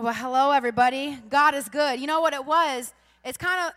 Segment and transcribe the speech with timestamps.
[0.00, 1.18] Well, hello, everybody.
[1.28, 2.00] God is good.
[2.00, 2.94] You know what it was?
[3.22, 3.74] It's kind of,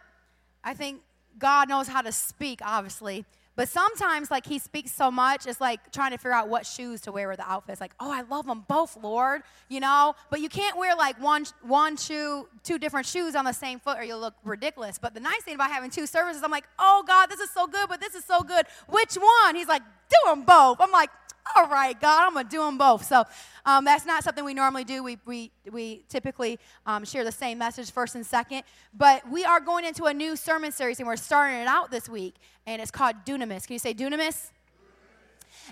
[0.63, 1.01] I think
[1.37, 3.25] God knows how to speak, obviously.
[3.57, 7.01] But sometimes, like, he speaks so much, it's like trying to figure out what shoes
[7.01, 7.81] to wear with the outfits.
[7.81, 10.15] Like, oh, I love them both, Lord, you know?
[10.29, 13.99] But you can't wear, like, one, one shoe, two different shoes on the same foot
[13.99, 14.97] or you'll look ridiculous.
[14.97, 17.67] But the nice thing about having two services, I'm like, oh, God, this is so
[17.67, 18.65] good, but this is so good.
[18.87, 19.55] Which one?
[19.57, 20.77] He's like, do them both.
[20.79, 21.09] I'm like,
[21.55, 23.03] all right, God, I'm going to do them both.
[23.05, 23.23] So
[23.65, 25.03] um, that's not something we normally do.
[25.03, 28.63] We, we, we typically um, share the same message first and second.
[28.93, 32.07] But we are going into a new sermon series, and we're starting it out this
[32.07, 33.67] week, and it's called Dunamis.
[33.67, 34.51] Can you say Dunamis?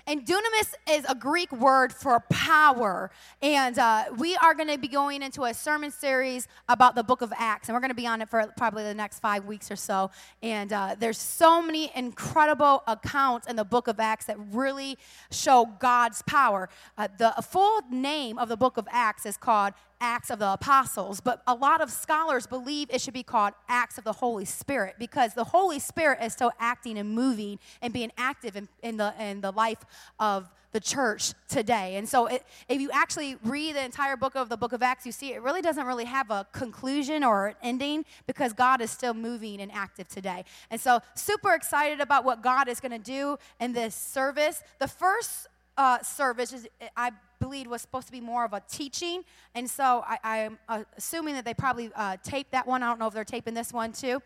[0.06, 3.10] And dunamis is a Greek word for power.
[3.40, 7.22] And uh, we are going to be going into a sermon series about the book
[7.22, 7.68] of Acts.
[7.68, 10.10] And we're going to be on it for probably the next five weeks or so.
[10.42, 14.98] And uh, there's so many incredible accounts in the book of Acts that really
[15.30, 16.68] show God's power.
[16.96, 21.20] Uh, the full name of the book of Acts is called Acts of the Apostles,
[21.20, 24.96] but a lot of scholars believe it should be called Acts of the Holy Spirit
[24.98, 29.14] because the Holy Spirit is still acting and moving and being active in, in the,
[29.18, 29.78] in the life
[30.18, 31.96] of the church today.
[31.96, 35.06] And so, it, if you actually read the entire book of the book of Acts,
[35.06, 38.90] you see it really doesn't really have a conclusion or an ending because God is
[38.90, 40.44] still moving and active today.
[40.70, 44.62] And so, super excited about what God is going to do in this service.
[44.80, 45.46] The first
[45.76, 47.12] uh, service is, I
[47.42, 49.24] believed was supposed to be more of a teaching.
[49.56, 50.58] And so I, am
[50.96, 52.82] assuming that they probably uh, taped that one.
[52.84, 54.22] I don't know if they're taping this one too.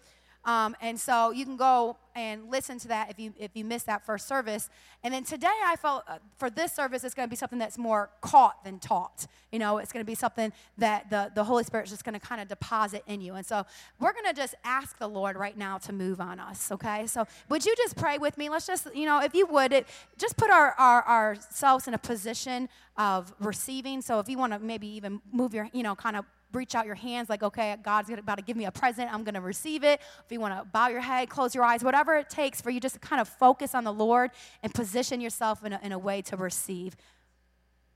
[0.46, 3.86] Um, and so you can go and listen to that if you if you missed
[3.86, 4.70] that first service.
[5.02, 7.76] And then today I felt uh, for this service it's going to be something that's
[7.76, 9.26] more caught than taught.
[9.50, 12.18] You know, it's going to be something that the the Holy Spirit is just going
[12.18, 13.34] to kind of deposit in you.
[13.34, 13.66] And so
[13.98, 16.70] we're going to just ask the Lord right now to move on us.
[16.70, 18.48] Okay, so would you just pray with me?
[18.48, 21.98] Let's just you know if you would it just put our, our ourselves in a
[21.98, 24.00] position of receiving.
[24.00, 26.86] So if you want to maybe even move your you know kind of reach out
[26.86, 29.12] your hands like, okay, God's about to give me a present.
[29.12, 30.00] I'm going to receive it.
[30.24, 32.80] If you want to bow your head, close your eyes, whatever it takes for you
[32.80, 34.30] just to kind of focus on the Lord
[34.62, 36.96] and position yourself in a, in a way to receive.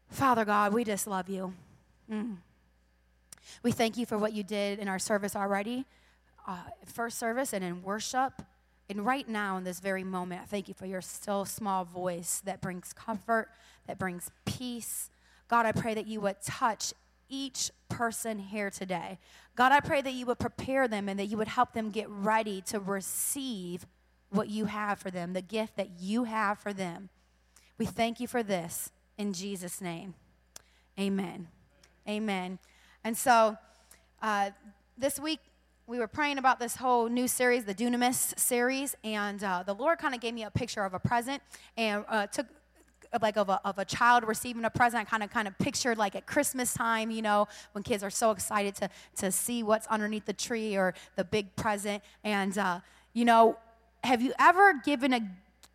[0.08, 1.54] Father God, we just love you.
[2.10, 2.36] Mm.
[3.62, 5.84] We thank you for what you did in our service already,
[6.46, 8.42] uh, first service and in worship.
[8.88, 12.42] And right now, in this very moment, I thank you for your still small voice
[12.44, 13.48] that brings comfort,
[13.86, 15.10] that brings peace.
[15.46, 16.92] God, I pray that you would touch
[17.30, 19.18] each person here today.
[19.56, 22.08] God, I pray that you would prepare them and that you would help them get
[22.08, 23.86] ready to receive
[24.30, 27.08] what you have for them, the gift that you have for them.
[27.78, 30.14] We thank you for this in Jesus' name.
[30.98, 31.48] Amen.
[32.08, 32.58] Amen.
[33.04, 33.56] And so
[34.22, 34.50] uh,
[34.98, 35.40] this week,
[35.86, 39.98] we were praying about this whole new series, the Dunamis series, and uh, the Lord
[39.98, 41.42] kind of gave me a picture of a present
[41.76, 42.46] and uh, took
[43.20, 45.00] like of a, of a child receiving a present.
[45.00, 48.10] I kind of kind of pictured like at Christmas time, you know, when kids are
[48.10, 52.02] so excited to to see what's underneath the tree or the big present.
[52.22, 52.80] And uh,
[53.12, 53.56] you know,
[54.04, 55.20] have you ever given a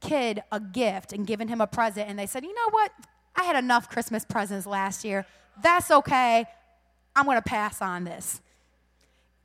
[0.01, 2.91] kid a gift and given him a present and they said, you know what,
[3.35, 5.25] I had enough Christmas presents last year.
[5.61, 6.45] That's okay.
[7.15, 8.41] I'm going to pass on this.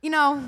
[0.01, 0.43] You know,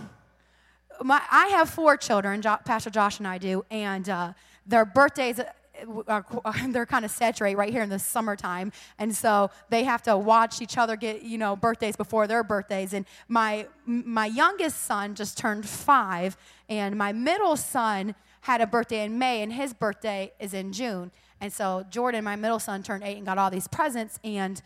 [1.02, 4.34] my, I have four children, jo- Pastor Josh and I do, and uh,
[4.66, 5.40] their birthdays
[6.70, 8.72] they're kind of saturate right here in the summertime.
[8.98, 12.94] And so they have to watch each other get you know birthdays before their birthdays.
[12.94, 16.38] And my my youngest son just turned five
[16.70, 21.12] and my middle son had a birthday in may and his birthday is in june.
[21.42, 24.20] And so jordan my middle son turned eight and got all these presents.
[24.24, 24.62] And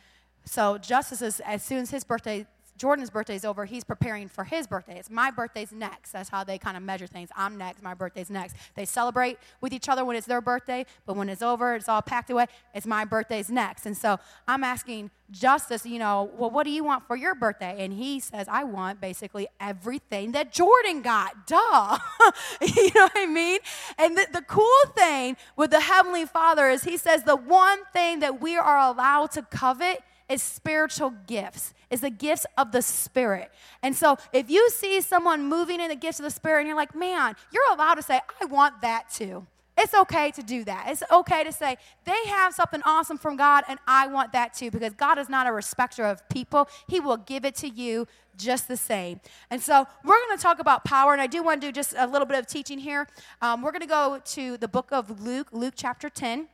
[0.45, 2.45] so justice as soon as his birthday
[2.77, 4.97] Jordan's birthday's over, he's preparing for his birthday.
[4.97, 6.11] It's my birthday's next.
[6.11, 7.29] That's how they kind of measure things.
[7.35, 8.55] I'm next, my birthday's next.
[8.75, 12.01] They celebrate with each other when it's their birthday, but when it's over, it's all
[12.01, 13.85] packed away, it's my birthday's next.
[13.85, 17.83] And so I'm asking Justice, you know, well, what do you want for your birthday?
[17.83, 21.47] And he says, I want basically everything that Jordan got.
[21.47, 21.97] Duh.
[22.61, 23.59] you know what I mean?
[23.97, 24.65] And the, the cool
[24.95, 29.31] thing with the Heavenly Father is he says the one thing that we are allowed
[29.31, 33.51] to covet is spiritual gifts, is the gifts of the Spirit.
[33.81, 36.78] And so if you see someone moving in the gifts of the Spirit and you're
[36.78, 39.45] like, man, you're allowed to say, I want that too.
[39.80, 40.88] It's okay to do that.
[40.89, 44.72] It's okay to say, they have something awesome from God and I want that too
[44.72, 46.68] because God is not a respecter of people.
[46.88, 48.07] He will give it to you
[48.38, 49.19] just the same.
[49.50, 51.94] And so we're going to talk about power, and I do want to do just
[51.98, 53.07] a little bit of teaching here.
[53.42, 56.48] Um, we're going to go to the book of Luke, Luke chapter 10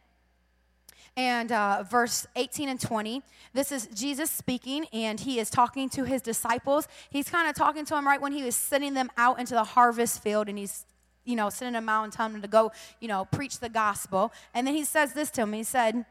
[1.15, 3.21] and uh, verse 18 and 20.
[3.54, 6.88] This is Jesus speaking, and he is talking to his disciples.
[7.10, 9.63] He's kind of talking to them right when he was sending them out into the
[9.63, 10.86] harvest field, and he's
[11.25, 14.33] you know, sending them out and telling them to go, you know, preach the gospel.
[14.54, 15.54] And then he says this to him.
[15.54, 16.06] He said,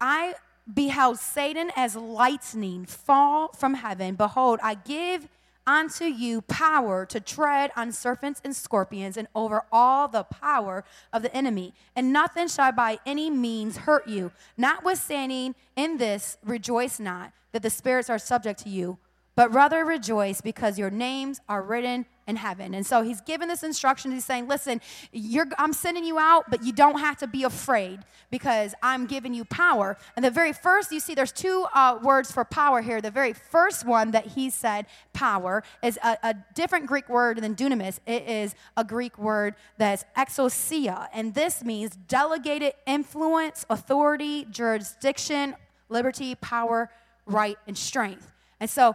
[0.00, 0.34] I
[0.72, 4.14] beheld Satan as lightning fall from heaven.
[4.14, 5.28] Behold, I give
[5.66, 11.22] unto you power to tread on serpents and scorpions and over all the power of
[11.22, 14.30] the enemy, and nothing shall by any means hurt you.
[14.56, 18.98] Notwithstanding, in this rejoice not that the spirits are subject to you,
[19.34, 22.74] but rather rejoice because your names are written in heaven.
[22.74, 24.12] And so he's given this instruction.
[24.12, 24.80] He's saying, Listen,
[25.12, 28.00] you're I'm sending you out, but you don't have to be afraid
[28.30, 29.96] because I'm giving you power.
[30.16, 33.00] And the very first, you see, there's two uh, words for power here.
[33.00, 37.54] The very first one that he said, power, is a, a different Greek word than
[37.54, 38.00] dunamis.
[38.06, 41.08] It is a Greek word that's exousia.
[41.12, 45.54] And this means delegated influence, authority, jurisdiction,
[45.88, 46.90] liberty, power,
[47.26, 48.32] right, and strength.
[48.60, 48.94] And so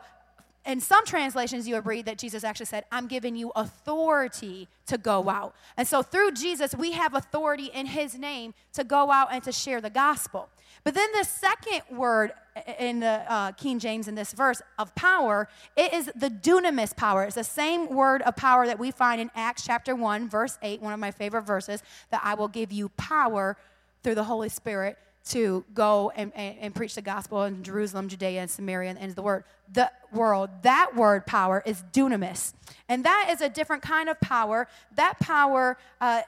[0.66, 4.98] in some translations, you would read that Jesus actually said, I'm giving you authority to
[4.98, 5.56] go out.
[5.76, 9.52] And so through Jesus, we have authority in his name to go out and to
[9.52, 10.50] share the gospel.
[10.84, 12.34] But then the second word
[12.80, 17.24] in the uh, King James in this verse of power, it is the dunamis power.
[17.24, 20.82] It's the same word of power that we find in Acts chapter 1, verse 8,
[20.82, 21.82] one of my favorite verses,
[22.12, 23.58] that I will give you power
[24.04, 24.98] through the Holy Spirit
[25.30, 29.16] to go and, and, and, preach the gospel in Jerusalem, Judea, and Samaria, and of
[29.16, 29.44] the word.
[29.72, 32.54] The world, that word power is dunamis.
[32.90, 34.68] And that is a different kind of power.
[34.96, 36.24] That power uh,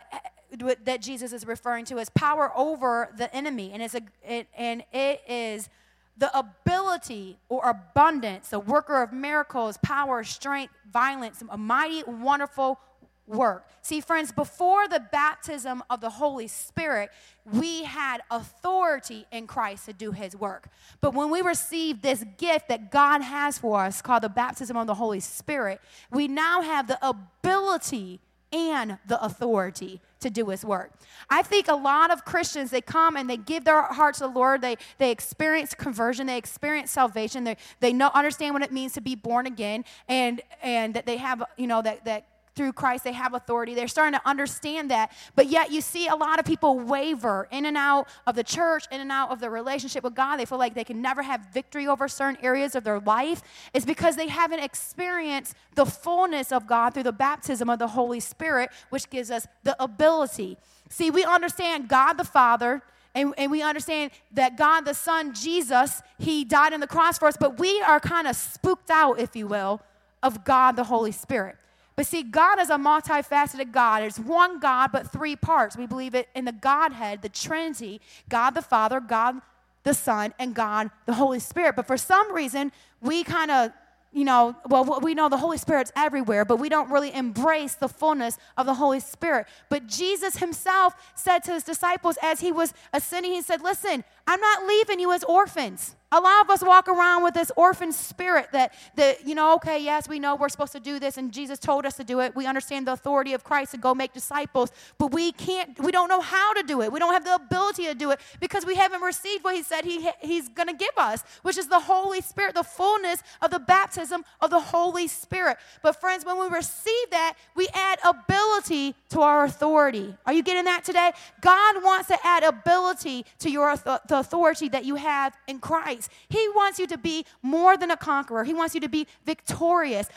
[0.83, 3.71] that Jesus is referring to is power over the enemy.
[3.73, 5.69] And, it's a, it, and it is
[6.17, 12.79] the ability or abundance, the worker of miracles, power, strength, violence, a mighty, wonderful
[13.27, 13.67] work.
[13.81, 17.09] See, friends, before the baptism of the Holy Spirit,
[17.45, 20.67] we had authority in Christ to do his work.
[21.01, 24.87] But when we receive this gift that God has for us, called the baptism of
[24.87, 25.81] the Holy Spirit,
[26.11, 28.19] we now have the ability
[28.51, 30.91] and the authority to do his work.
[31.29, 34.31] I think a lot of Christians, they come and they give their hearts to the
[34.31, 34.61] Lord.
[34.61, 36.27] They, they experience conversion.
[36.27, 37.43] They experience salvation.
[37.43, 41.17] They, they know, understand what it means to be born again and, and that they
[41.17, 43.73] have, you know, that, that through Christ, they have authority.
[43.73, 45.11] They're starting to understand that.
[45.35, 48.85] But yet, you see a lot of people waver in and out of the church,
[48.91, 50.37] in and out of their relationship with God.
[50.37, 53.41] They feel like they can never have victory over certain areas of their life.
[53.73, 58.19] It's because they haven't experienced the fullness of God through the baptism of the Holy
[58.19, 60.57] Spirit, which gives us the ability.
[60.89, 62.81] See, we understand God the Father.
[63.15, 67.27] And, and we understand that God the Son, Jesus, He died on the cross for
[67.27, 69.81] us, but we are kind of spooked out, if you will,
[70.23, 71.57] of God the Holy Spirit.
[71.95, 74.03] But see, God is a multifaceted God.
[74.03, 75.77] It's one God, but three parts.
[75.77, 79.41] We believe it in the Godhead, the Trinity God the Father, God
[79.83, 81.75] the Son, and God the Holy Spirit.
[81.75, 83.71] But for some reason, we kind of
[84.13, 87.89] you know, well, we know the Holy Spirit's everywhere, but we don't really embrace the
[87.89, 89.47] fullness of the Holy Spirit.
[89.69, 94.39] But Jesus himself said to his disciples as he was ascending, he said, Listen, I'm
[94.39, 95.95] not leaving you as orphans.
[96.13, 99.83] A lot of us walk around with this orphan spirit that, that, you know, okay,
[99.83, 102.35] yes, we know we're supposed to do this, and Jesus told us to do it.
[102.35, 106.09] We understand the authority of Christ to go make disciples, but we can't, we don't
[106.09, 106.91] know how to do it.
[106.91, 109.85] We don't have the ability to do it because we haven't received what He said
[109.85, 113.57] he, He's going to give us, which is the Holy Spirit, the fullness of the
[113.59, 115.57] baptism of the Holy Spirit.
[115.81, 120.15] But, friends, when we receive that, we add ability to our authority.
[120.27, 121.11] Are you getting that today?
[121.41, 126.02] God wants to add ability to your the authority that you have in Christ.
[126.29, 130.07] He wants you to be more than a conqueror, He wants you to be victorious.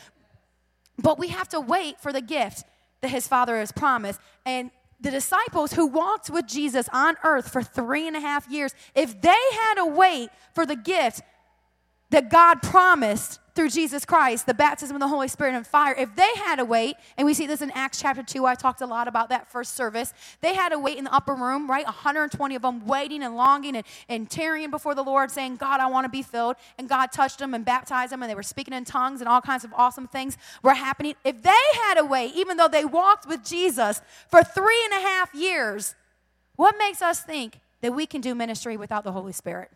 [0.99, 2.63] But we have to wait for the gift
[3.01, 4.19] that His Father has promised.
[4.45, 8.73] And the disciples who walked with Jesus on earth for three and a half years,
[8.95, 11.21] if they had to wait for the gift
[12.09, 16.15] that God promised through Jesus Christ, the baptism of the Holy Spirit and fire, if
[16.15, 18.85] they had to wait, and we see this in Acts chapter 2, I talked a
[18.85, 21.83] lot about that first service, they had to wait in the upper room, right?
[21.83, 25.87] 120 of them waiting and longing and, and tarrying before the Lord, saying, God, I
[25.87, 26.55] want to be filled.
[26.77, 29.41] And God touched them and baptized them, and they were speaking in tongues, and all
[29.41, 31.15] kinds of awesome things were happening.
[31.25, 31.49] If they
[31.81, 35.95] had to wait, even though they walked with Jesus for three and a half years,
[36.57, 39.71] what makes us think that we can do ministry without the Holy Spirit?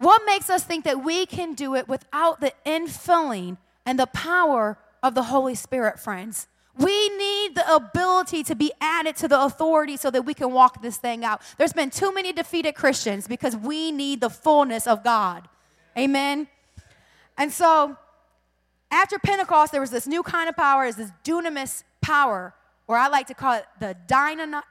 [0.00, 4.78] What makes us think that we can do it without the infilling and the power
[5.02, 6.48] of the Holy Spirit, friends?
[6.78, 10.80] We need the ability to be added to the authority so that we can walk
[10.80, 11.42] this thing out.
[11.58, 15.46] There's been too many defeated Christians because we need the fullness of God.
[15.98, 16.48] Amen.
[17.36, 17.98] And so,
[18.90, 22.54] after Pentecost, there was this new kind of power, is this dunamis power,
[22.88, 23.94] or I like to call it the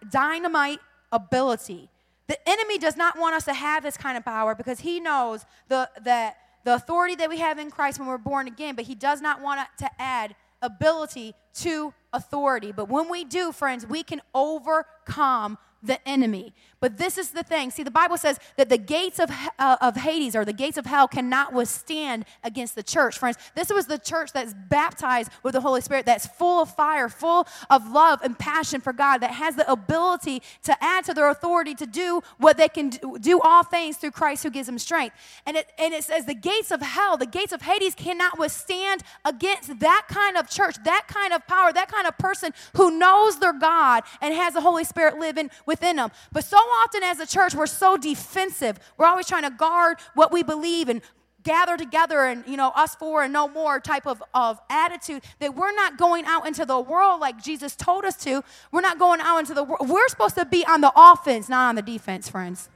[0.09, 0.79] dynamite
[1.11, 1.89] ability.
[2.29, 5.45] The enemy does not want us to have this kind of power because he knows
[5.67, 8.93] the, that the authority that we have in Christ when we're born again, but he
[8.93, 12.71] does not want to add ability to authority.
[12.71, 16.53] But when we do, friends, we can overcome the enemy.
[16.81, 17.71] But this is the thing.
[17.71, 20.85] See, the Bible says that the gates of, uh, of Hades or the gates of
[20.85, 23.17] hell cannot withstand against the church.
[23.17, 27.09] Friends, this was the church that's baptized with the Holy Spirit, that's full of fire,
[27.09, 31.29] full of love and passion for God, that has the ability to add to their
[31.29, 34.79] authority to do what they can do, do all things through Christ who gives them
[34.79, 35.15] strength.
[35.45, 39.03] And it, and it says the gates of hell, the gates of Hades cannot withstand
[39.25, 43.39] against that kind of church, that kind of power, that kind of person who knows
[43.39, 46.11] their God and has the Holy Spirit living within them.
[46.33, 48.79] But so often as a church, we're so defensive.
[48.97, 51.01] We're always trying to guard what we believe and
[51.43, 55.55] gather together and you know us four and no more type of, of attitude that
[55.55, 59.21] we're not going out into the world like jesus told us to we're not going
[59.21, 62.27] out into the world we're supposed to be on the offense not on the defense
[62.27, 62.67] friends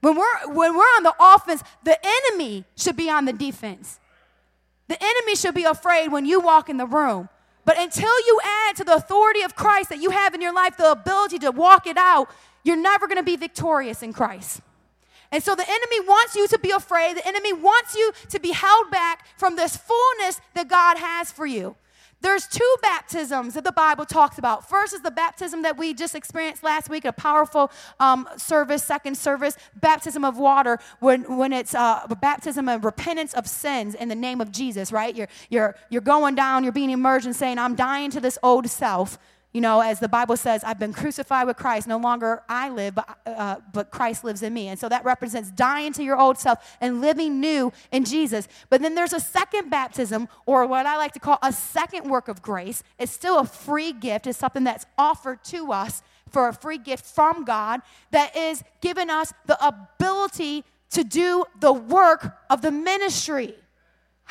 [0.00, 3.98] when we're when we're on the offense the enemy should be on the defense
[4.86, 7.28] the enemy should be afraid when you walk in the room
[7.64, 10.76] but until you add to the authority of Christ that you have in your life
[10.76, 12.28] the ability to walk it out,
[12.62, 14.60] you're never going to be victorious in Christ.
[15.32, 17.16] And so the enemy wants you to be afraid.
[17.16, 21.46] The enemy wants you to be held back from this fullness that God has for
[21.46, 21.76] you.
[22.24, 24.66] There's two baptisms that the Bible talks about.
[24.66, 29.18] First is the baptism that we just experienced last week, a powerful um, service, second
[29.18, 34.08] service, baptism of water, when, when it's uh, a baptism of repentance of sins in
[34.08, 35.14] the name of Jesus, right?
[35.14, 38.70] You're, you're, you're going down, you're being immersed and saying, I'm dying to this old
[38.70, 39.18] self.
[39.54, 41.86] You know, as the Bible says, I've been crucified with Christ.
[41.86, 44.66] No longer I live, but, uh, but Christ lives in me.
[44.66, 48.48] And so that represents dying to your old self and living new in Jesus.
[48.68, 52.26] But then there's a second baptism, or what I like to call a second work
[52.26, 52.82] of grace.
[52.98, 57.04] It's still a free gift, it's something that's offered to us for a free gift
[57.04, 57.80] from God
[58.10, 63.54] that is giving us the ability to do the work of the ministry.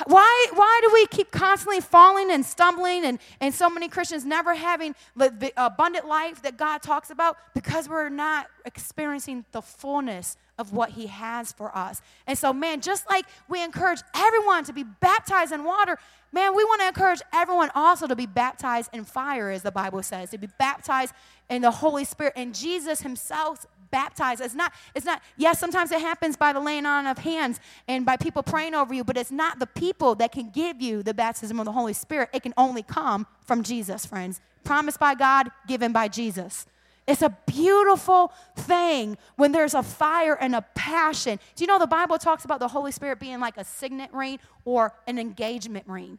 [0.07, 4.55] Why, why do we keep constantly falling and stumbling and, and so many Christians never
[4.55, 7.37] having the abundant life that God talks about?
[7.53, 12.01] Because we're not experiencing the fullness of what He has for us.
[12.25, 15.99] And so, man, just like we encourage everyone to be baptized in water,
[16.31, 20.01] man, we want to encourage everyone also to be baptized in fire, as the Bible
[20.01, 21.13] says, to be baptized
[21.49, 22.33] in the Holy Spirit.
[22.35, 24.41] And Jesus Himself baptized.
[24.41, 28.05] It's not, it's not, yes, sometimes it happens by the laying on of hands and
[28.05, 31.13] by people praying over you, but it's not the people that can give you the
[31.13, 32.29] baptism of the Holy Spirit.
[32.33, 34.41] It can only come from Jesus, friends.
[34.63, 36.65] Promised by God, given by Jesus.
[37.05, 41.37] It's a beautiful thing when there's a fire and a passion.
[41.55, 44.39] Do you know the Bible talks about the Holy Spirit being like a signet ring
[44.65, 46.17] or an engagement ring?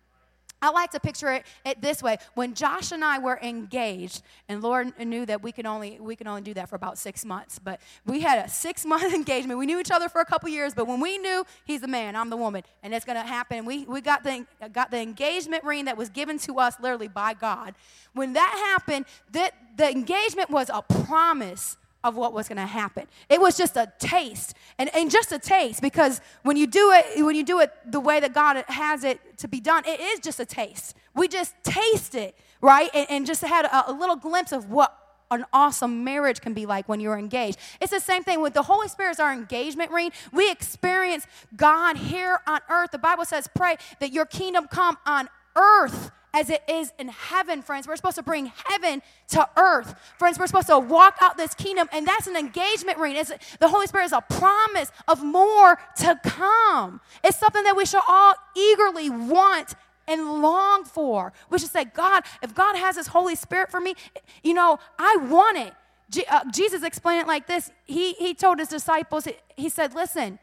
[0.65, 2.17] I like to picture it, it, this way.
[2.33, 6.27] When Josh and I were engaged, and Lord knew that we could only we could
[6.27, 9.59] only do that for about six months, but we had a six month engagement.
[9.59, 12.17] We knew each other for a couple years, but when we knew he's the man,
[12.17, 13.67] I'm the woman, and it's gonna happen.
[13.67, 17.35] We we got the got the engagement ring that was given to us literally by
[17.35, 17.75] God.
[18.15, 23.07] When that happened, that the engagement was a promise of what was going to happen.
[23.29, 27.25] It was just a taste, and, and just a taste, because when you do it,
[27.25, 30.21] when you do it the way that God has it to be done, it is
[30.21, 30.95] just a taste.
[31.15, 34.97] We just taste it, right, and, and just had a, a little glimpse of what
[35.31, 37.59] an awesome marriage can be like when you're engaged.
[37.81, 40.13] It's the same thing with the Holy Spirit is our engagement ring.
[40.33, 42.91] We experience God here on earth.
[42.93, 47.63] The Bible says, pray that your kingdom come on earth as it is in heaven,
[47.63, 47.87] friends.
[47.87, 49.95] We're supposed to bring heaven to earth.
[50.19, 53.17] Friends, we're supposed to walk out this kingdom, and that's an engagement ring.
[53.17, 57.01] It's, the Holy Spirit is a promise of more to come.
[57.23, 59.75] It's something that we should all eagerly want
[60.07, 61.33] and long for.
[61.49, 63.95] We should say, God, if God has His Holy Spirit for me,
[64.43, 65.73] you know, I want it.
[66.11, 67.71] Je- uh, Jesus explained it like this.
[67.87, 70.39] He, he told his disciples, he, he said, Listen,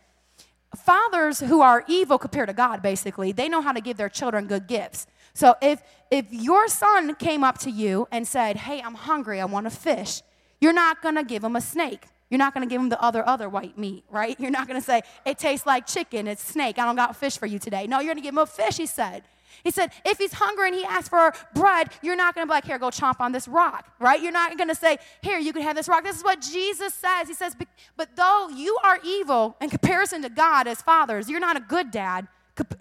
[0.76, 4.48] fathers who are evil compared to God, basically, they know how to give their children
[4.48, 5.06] good gifts.
[5.34, 9.40] So if if your son came up to you and said, "Hey, I'm hungry.
[9.40, 10.22] I want a fish,"
[10.60, 12.06] you're not gonna give him a snake.
[12.30, 14.40] You're not gonna give him the other other white meat, right?
[14.40, 16.28] You're not gonna say it tastes like chicken.
[16.28, 16.80] It's snake.
[16.80, 17.88] I don't got fish for you today.
[17.88, 18.78] No, you're gonna give him a fish.
[18.78, 19.24] He said.
[19.64, 22.54] He said, if he's hungry and he asks for bread, you're not going to be
[22.54, 24.22] like, here, go chomp on this rock, right?
[24.22, 26.04] You're not going to say, here, you can have this rock.
[26.04, 27.28] This is what Jesus says.
[27.28, 27.56] He says,
[27.98, 31.92] but though you are evil in comparison to God as fathers, you're not a good
[31.92, 32.28] dad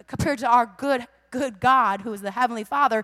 [0.07, 3.03] compared to our good good God, who is the Heavenly Father,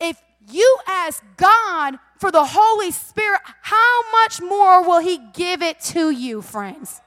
[0.00, 5.80] if you ask God for the Holy Spirit, how much more will He give it
[5.80, 7.00] to you, friends?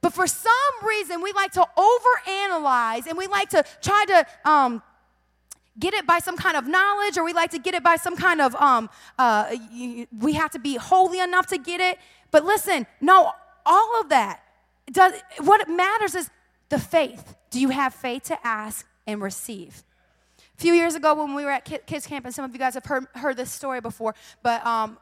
[0.00, 0.52] But for some
[0.84, 4.82] reason, we like to overanalyze and we like to try to um,
[5.78, 8.16] get it by some kind of knowledge or we like to get it by some
[8.16, 8.88] kind of, um,
[9.18, 9.54] uh,
[10.20, 11.98] we have to be holy enough to get it.
[12.30, 13.32] But listen, no,
[13.66, 14.42] all of that,
[14.90, 16.30] does, what matters is
[16.68, 17.36] the faith.
[17.50, 18.86] Do you have faith to ask?
[19.08, 19.82] And receive.
[20.56, 22.74] A few years ago when we were at kids camp, and some of you guys
[22.74, 24.98] have heard, heard this story before, but um,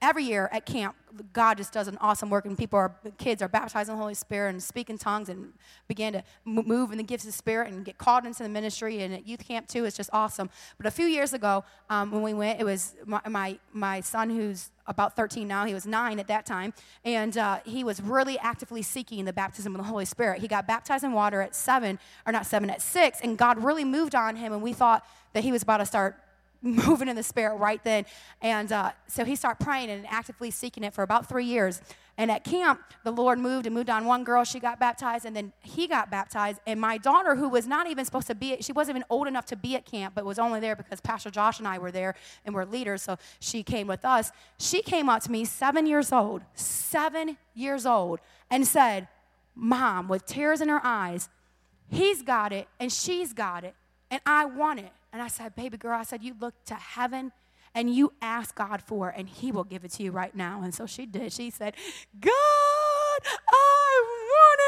[0.00, 0.96] every year at camp,
[1.32, 4.14] God just does an awesome work, and people are kids are baptized in the Holy
[4.14, 5.52] Spirit and speak in tongues and
[5.88, 9.02] begin to move in the gifts of the Spirit and get called into the ministry.
[9.02, 10.50] And at youth camp too, it's just awesome.
[10.76, 14.30] But a few years ago, um, when we went, it was my, my, my son
[14.30, 15.64] who's about 13 now.
[15.64, 16.72] He was nine at that time,
[17.04, 20.40] and uh, he was really actively seeking the baptism of the Holy Spirit.
[20.40, 23.84] He got baptized in water at seven, or not seven, at six, and God really
[23.84, 26.16] moved on him, and we thought that he was about to start
[26.62, 28.04] moving in the spirit right then.
[28.42, 31.80] And uh, so he started praying and actively seeking it for about three years.
[32.18, 34.44] And at camp, the Lord moved and moved on one girl.
[34.44, 36.60] She got baptized, and then he got baptized.
[36.66, 39.46] And my daughter, who was not even supposed to be, she wasn't even old enough
[39.46, 42.14] to be at camp, but was only there because Pastor Josh and I were there
[42.44, 44.32] and we're leaders, so she came with us.
[44.58, 49.08] She came up to me, seven years old, seven years old, and said,
[49.54, 51.30] Mom, with tears in her eyes,
[51.88, 53.74] he's got it and she's got it,
[54.10, 54.92] and I want it.
[55.12, 57.32] And I said, Baby girl, I said, You look to heaven
[57.74, 60.62] and you ask God for it, and He will give it to you right now.
[60.62, 61.32] And so she did.
[61.32, 61.74] She said,
[62.18, 64.59] God, I want.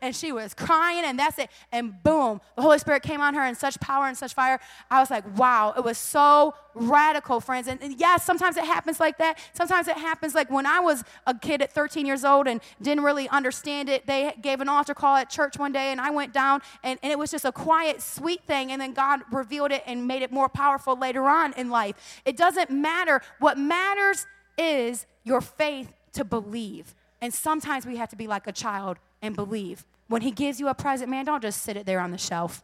[0.00, 1.50] And she was crying, and that's it.
[1.72, 4.60] And boom, the Holy Spirit came on her in such power and such fire.
[4.90, 7.68] I was like, wow, it was so radical, friends.
[7.68, 9.38] And, and yes, sometimes it happens like that.
[9.54, 13.04] Sometimes it happens like when I was a kid at 13 years old and didn't
[13.04, 14.06] really understand it.
[14.06, 17.12] They gave an altar call at church one day, and I went down, and, and
[17.12, 18.72] it was just a quiet, sweet thing.
[18.72, 22.20] And then God revealed it and made it more powerful later on in life.
[22.24, 23.22] It doesn't matter.
[23.38, 24.26] What matters
[24.58, 26.94] is your faith to believe.
[27.20, 29.84] And sometimes we have to be like a child and believe.
[30.08, 32.62] When he gives you a present, man, don't just sit it there on the shelf.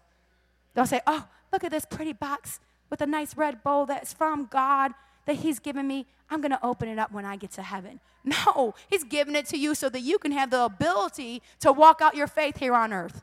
[0.74, 4.46] Don't say, oh, look at this pretty box with a nice red bow that's from
[4.46, 4.92] God
[5.26, 6.06] that he's given me.
[6.30, 8.00] I'm going to open it up when I get to heaven.
[8.24, 12.00] No, he's giving it to you so that you can have the ability to walk
[12.00, 13.20] out your faith here on earth.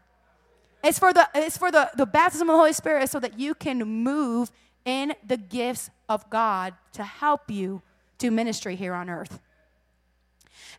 [0.84, 3.54] It's for the, it's for the, the baptism of the Holy Spirit so that you
[3.54, 4.52] can move
[4.84, 7.82] in the gifts of God to help you
[8.18, 9.40] do ministry here on earth.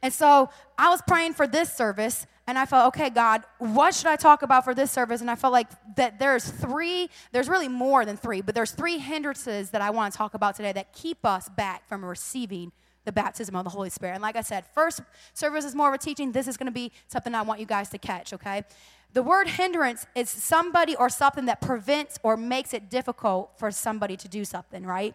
[0.02, 4.08] And so I was praying for this service, and I felt, okay, God, what should
[4.08, 5.21] I talk about for this service?
[5.21, 8.99] And I felt like that there's three, there's really more than three, but there's three
[8.99, 12.73] hindrances that I want to talk about today that keep us back from receiving
[13.04, 14.15] the baptism of the Holy Spirit.
[14.15, 15.00] And like I said, first
[15.32, 16.32] service is more of a teaching.
[16.32, 18.65] This is going to be something I want you guys to catch, okay?
[19.13, 24.17] The word hindrance is somebody or something that prevents or makes it difficult for somebody
[24.17, 25.15] to do something, right?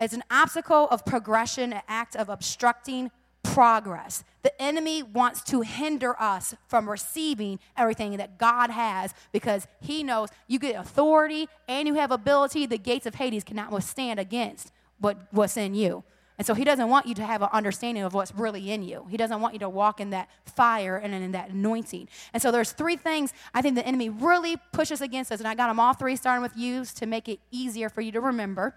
[0.00, 3.10] It's an obstacle of progression, an act of obstructing
[3.42, 4.24] progress.
[4.42, 10.30] The enemy wants to hinder us from receiving everything that God has because he knows
[10.48, 12.66] you get authority and you have ability.
[12.66, 16.04] The gates of Hades cannot withstand against what, what's in you.
[16.38, 19.06] And so he doesn't want you to have an understanding of what's really in you.
[19.10, 22.08] He doesn't want you to walk in that fire and in that anointing.
[22.32, 25.40] And so there's three things I think the enemy really pushes against us.
[25.40, 28.12] And I got them all three starting with use to make it easier for you
[28.12, 28.74] to remember.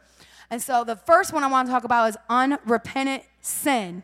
[0.51, 4.03] And so the first one I want to talk about is unrepentant sin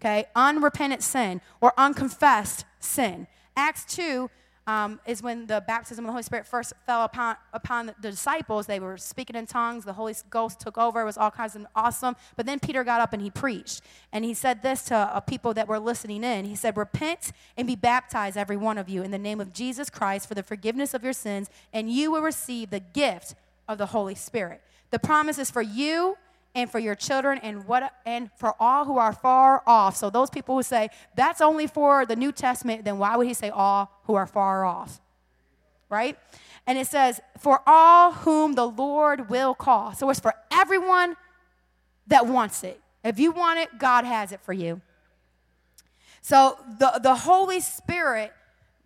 [0.00, 0.26] okay?
[0.34, 3.26] Unrepentant sin or unconfessed sin.
[3.56, 4.30] Acts 2
[4.68, 8.66] um, is when the baptism of the Holy Spirit first fell upon, upon the disciples.
[8.66, 9.84] They were speaking in tongues.
[9.84, 11.00] The Holy Ghost took over.
[11.00, 12.16] It was all kinds of awesome.
[12.34, 13.82] But then Peter got up and he preached.
[14.12, 16.44] And he said this to uh, people that were listening in.
[16.46, 19.88] He said, Repent and be baptized, every one of you, in the name of Jesus
[19.88, 23.34] Christ for the forgiveness of your sins, and you will receive the gift
[23.68, 24.62] of the Holy Spirit.
[24.90, 26.16] The promise is for you
[26.56, 29.94] and for your children and what and for all who are far off.
[29.94, 33.34] So those people who say that's only for the New Testament, then why would he
[33.34, 35.00] say all who are far off?
[35.90, 36.18] Right?
[36.66, 39.92] And it says, for all whom the Lord will call.
[39.92, 41.14] So it's for everyone
[42.08, 42.80] that wants it.
[43.04, 44.80] If you want it, God has it for you.
[46.22, 48.32] So the, the Holy Spirit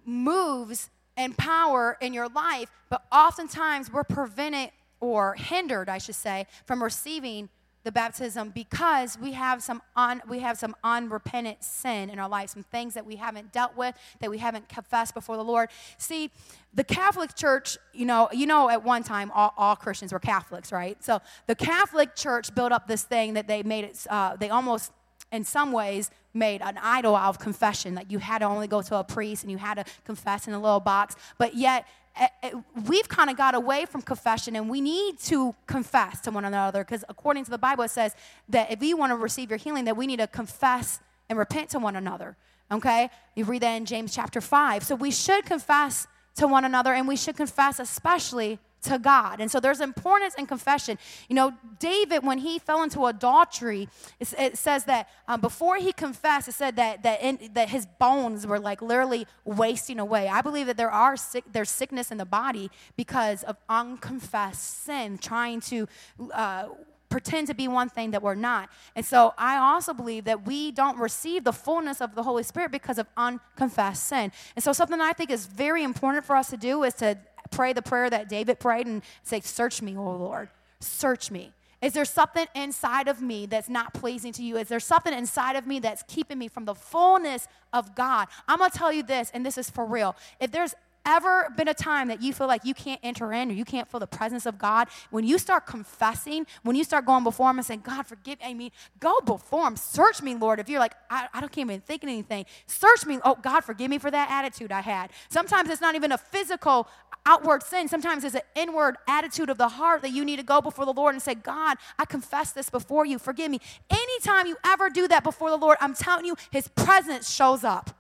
[0.05, 6.47] moves in power in your life, but oftentimes we're prevented or hindered, I should say,
[6.67, 7.49] from receiving
[7.83, 12.51] the baptism because we have some un, we have some unrepentant sin in our life,
[12.51, 15.71] some things that we haven't dealt with, that we haven't confessed before the Lord.
[15.99, 16.31] See,
[16.75, 20.73] the Catholic Church, you know, you know, at one time all, all Christians were Catholics,
[20.73, 21.03] right?
[21.03, 24.07] So the Catholic Church built up this thing that they made it.
[24.09, 24.93] Uh, they almost,
[25.33, 27.95] in some ways, made an idol out of confession.
[27.95, 30.55] That you had to only go to a priest and you had to confess in
[30.55, 32.51] a little box, but yet Eh, eh,
[32.89, 36.83] we've kind of got away from confession and we need to confess to one another
[36.83, 38.17] because according to the bible it says
[38.49, 41.71] that if you want to receive your healing that we need to confess and repent
[41.71, 42.37] to one another
[42.73, 43.11] okay?
[43.37, 47.07] You read that in james chapter 5 so we should confess to one another and
[47.07, 49.41] we should confess especially to God.
[49.41, 50.99] And so there's importance in confession.
[51.29, 53.89] You know, David, when he fell into adultery,
[54.19, 57.87] it, it says that um, before he confessed, it said that that, in, that his
[57.87, 60.29] bones were like literally wasting away.
[60.29, 65.19] I believe that there are sick, there's sickness in the body because of unconfessed sin,
[65.19, 65.87] trying to
[66.33, 66.69] uh,
[67.11, 68.71] pretend to be one thing that we're not.
[68.95, 72.71] And so I also believe that we don't receive the fullness of the Holy Spirit
[72.71, 74.33] because of unconfessed sin.
[74.55, 77.19] And so something I think is very important for us to do is to
[77.51, 80.49] pray the prayer that David prayed and say, Search me, O Lord.
[80.81, 81.53] Search me.
[81.83, 84.59] Is there something inside of me that's not pleasing to you?
[84.59, 88.29] Is there something inside of me that's keeping me from the fullness of God?
[88.47, 90.15] I'm to tell you this, and this is for real.
[90.41, 93.55] If there's ever been a time that you feel like you can't enter in or
[93.55, 97.25] you can't feel the presence of God, when you start confessing, when you start going
[97.25, 99.77] before Him and saying, God, forgive me, I mean, go before Him.
[99.77, 100.61] Search me, Lord.
[100.61, 103.19] If you're like, I, I can't even think anything, search me.
[103.25, 105.11] Oh, God, forgive me for that attitude I had.
[105.29, 106.89] Sometimes it's not even a physical
[107.27, 107.89] outward sin.
[107.89, 110.93] Sometimes it's an inward attitude of the heart that you need to go before the
[110.93, 113.19] Lord and say, God, I confess this before you.
[113.19, 113.61] Forgive me.
[113.91, 117.91] Anytime you ever do that before the Lord, I'm telling you, His presence shows up.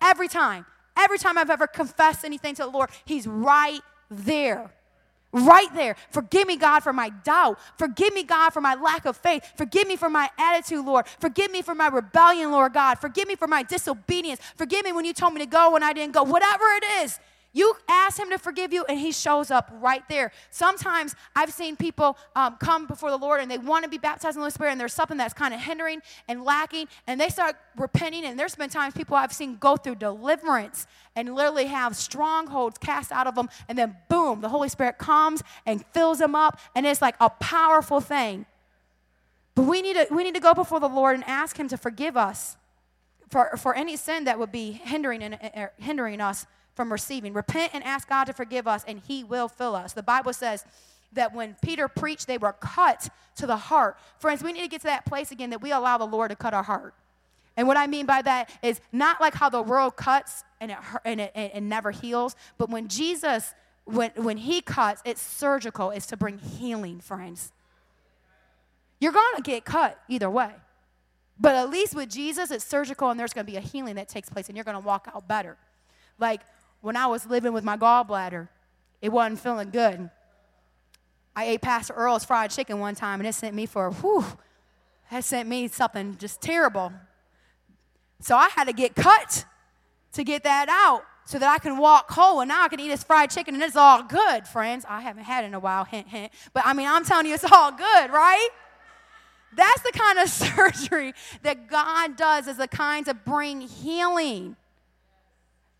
[0.00, 0.66] Every time.
[0.98, 3.80] Every time I've ever confessed anything to the Lord, He's right
[4.10, 4.70] there.
[5.30, 5.94] Right there.
[6.10, 7.58] Forgive me, God, for my doubt.
[7.76, 9.44] Forgive me, God, for my lack of faith.
[9.56, 11.06] Forgive me for my attitude, Lord.
[11.20, 12.98] Forgive me for my rebellion, Lord God.
[12.98, 14.40] Forgive me for my disobedience.
[14.56, 16.22] Forgive me when you told me to go when I didn't go.
[16.22, 17.18] Whatever it is,
[17.52, 20.32] you ask him to forgive you, and he shows up right there.
[20.50, 24.36] Sometimes I've seen people um, come before the Lord and they want to be baptized
[24.36, 27.30] in the Holy Spirit, and there's something that's kind of hindering and lacking, and they
[27.30, 28.24] start repenting.
[28.24, 33.12] And there's been times people I've seen go through deliverance and literally have strongholds cast
[33.12, 36.86] out of them, and then boom, the Holy Spirit comes and fills them up, and
[36.86, 38.44] it's like a powerful thing.
[39.54, 41.78] But we need to, we need to go before the Lord and ask him to
[41.78, 42.56] forgive us
[43.30, 46.46] for, for any sin that would be hindering, in, er, hindering us
[46.78, 47.32] from receiving.
[47.32, 49.94] Repent and ask God to forgive us, and He will fill us.
[49.94, 50.64] The Bible says
[51.12, 53.98] that when Peter preached, they were cut to the heart.
[54.20, 56.36] Friends, we need to get to that place again that we allow the Lord to
[56.36, 56.94] cut our heart.
[57.56, 60.78] And what I mean by that is not like how the world cuts and it,
[61.04, 66.06] and it, it never heals, but when Jesus, when, when He cuts, it's surgical, it's
[66.06, 67.50] to bring healing, friends.
[69.00, 70.52] You're going to get cut either way.
[71.40, 74.08] But at least with Jesus, it's surgical and there's going to be a healing that
[74.08, 75.56] takes place and you're going to walk out better.
[76.20, 76.42] Like
[76.80, 78.48] when I was living with my gallbladder,
[79.00, 80.10] it wasn't feeling good.
[81.34, 84.24] I ate Pastor Earl's fried chicken one time, and it sent me for, whew,
[85.10, 86.92] that sent me something just terrible.
[88.20, 89.44] So I had to get cut
[90.12, 92.88] to get that out so that I can walk whole, and now I can eat
[92.88, 94.84] this fried chicken, and it's all good, friends.
[94.88, 96.32] I haven't had it in a while, hint, hint.
[96.52, 98.48] But I mean, I'm telling you, it's all good, right?
[99.54, 101.12] That's the kind of surgery
[101.42, 104.56] that God does, is the kind to bring healing.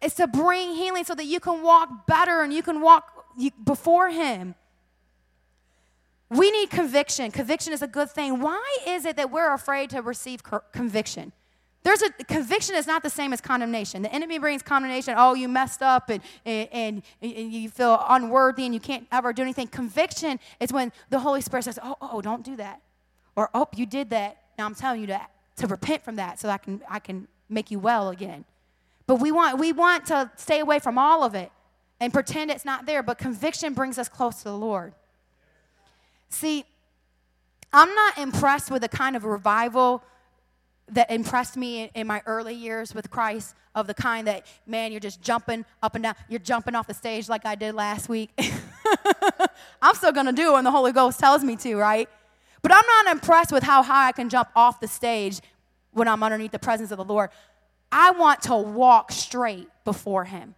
[0.00, 3.26] It's to bring healing so that you can walk better and you can walk
[3.64, 4.54] before Him.
[6.30, 7.30] We need conviction.
[7.30, 8.40] Conviction is a good thing.
[8.40, 11.32] Why is it that we're afraid to receive conviction?
[11.84, 14.02] There's a conviction is not the same as condemnation.
[14.02, 15.14] The enemy brings condemnation.
[15.16, 19.42] Oh, you messed up and, and, and, you feel unworthy and you can't ever do
[19.42, 19.68] anything.
[19.68, 22.82] Conviction is when the Holy Spirit says, oh, oh, oh, don't do that.
[23.37, 24.38] Or, oh, you did that.
[24.58, 27.28] Now I'm telling you that to repent from that so that I can, I can
[27.48, 28.44] make you well again.
[29.09, 31.51] But we want, we want to stay away from all of it
[31.99, 33.03] and pretend it's not there.
[33.03, 34.92] But conviction brings us close to the Lord.
[36.29, 36.66] See,
[37.73, 40.05] I'm not impressed with the kind of revival
[40.90, 45.01] that impressed me in, my early years with Christ, of the kind that, man, you're
[45.01, 46.14] just jumping up and down.
[46.29, 48.31] You're jumping off the stage like I did last week.
[49.83, 52.11] I'm still going to do it when the Holy Ghost tells me to, right?
[52.61, 55.40] But I'm not impressed with how high I can jump off the stage
[55.92, 57.31] when I'm underneath the presence of the Lord.
[57.90, 60.55] I want to walk straight before Him.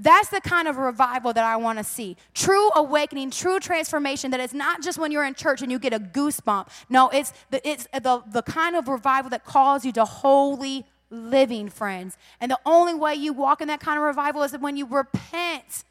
[0.00, 2.16] That's the kind of revival that I want to see.
[2.32, 5.92] True awakening, true transformation that is not just when you're in church and you get
[5.92, 6.68] a goosebump.
[6.88, 11.68] No, it's the, it's the, the kind of revival that calls you to holy living,
[11.68, 12.16] friends.
[12.40, 15.84] And the only way you walk in that kind of revival is when you repent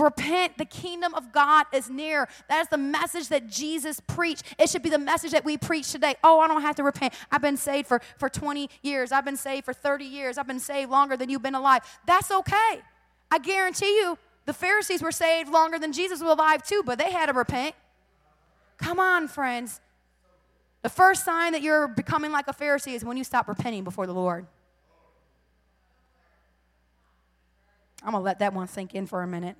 [0.00, 2.26] Repent, the kingdom of God is near.
[2.48, 4.44] That is the message that Jesus preached.
[4.58, 6.14] It should be the message that we preach today.
[6.24, 7.12] Oh, I don't have to repent.
[7.30, 9.12] I've been saved for, for 20 years.
[9.12, 10.38] I've been saved for 30 years.
[10.38, 11.82] I've been saved longer than you've been alive.
[12.06, 12.80] That's okay.
[13.30, 17.12] I guarantee you, the Pharisees were saved longer than Jesus was alive too, but they
[17.12, 17.74] had to repent.
[18.78, 19.80] Come on, friends.
[20.82, 24.06] The first sign that you're becoming like a Pharisee is when you stop repenting before
[24.06, 24.46] the Lord.
[28.02, 29.56] I'm going to let that one sink in for a minute.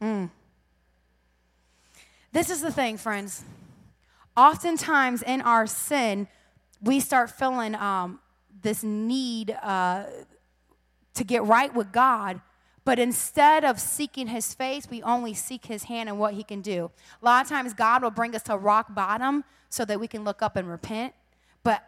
[0.00, 0.30] Mm.
[2.32, 3.44] This is the thing, friends.
[4.36, 6.28] Oftentimes in our sin,
[6.80, 8.20] we start feeling um,
[8.62, 10.04] this need uh,
[11.14, 12.40] to get right with God,
[12.84, 16.60] But instead of seeking his face, we only seek his hand and what he can
[16.60, 16.90] do.
[17.20, 20.24] A lot of times, God will bring us to rock bottom so that we can
[20.24, 21.12] look up and repent.
[21.62, 21.84] But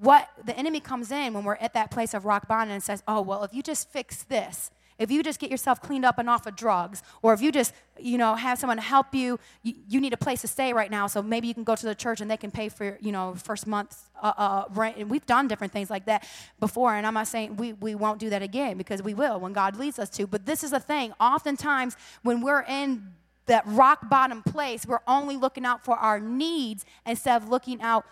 [0.00, 3.02] what the enemy comes in when we're at that place of rock bottom and says,
[3.06, 6.28] Oh, well, if you just fix this, if you just get yourself cleaned up and
[6.28, 10.00] off of drugs, or if you just, you know, have someone help you, you, you
[10.00, 12.20] need a place to stay right now, so maybe you can go to the church
[12.20, 14.96] and they can pay for, you know, first month's uh, uh, rent.
[14.96, 16.26] And we've done different things like that
[16.60, 19.52] before, and I'm not saying we, we won't do that again because we will when
[19.52, 20.26] God leads us to.
[20.26, 21.12] But this is the thing.
[21.20, 23.12] Oftentimes, when we're in
[23.46, 28.04] that rock bottom place, we're only looking out for our needs instead of looking out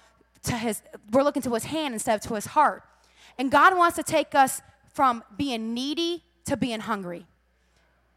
[0.45, 2.83] to his, we're looking to his hand instead of to his heart.
[3.39, 7.27] And God wants to take us from being needy to being hungry.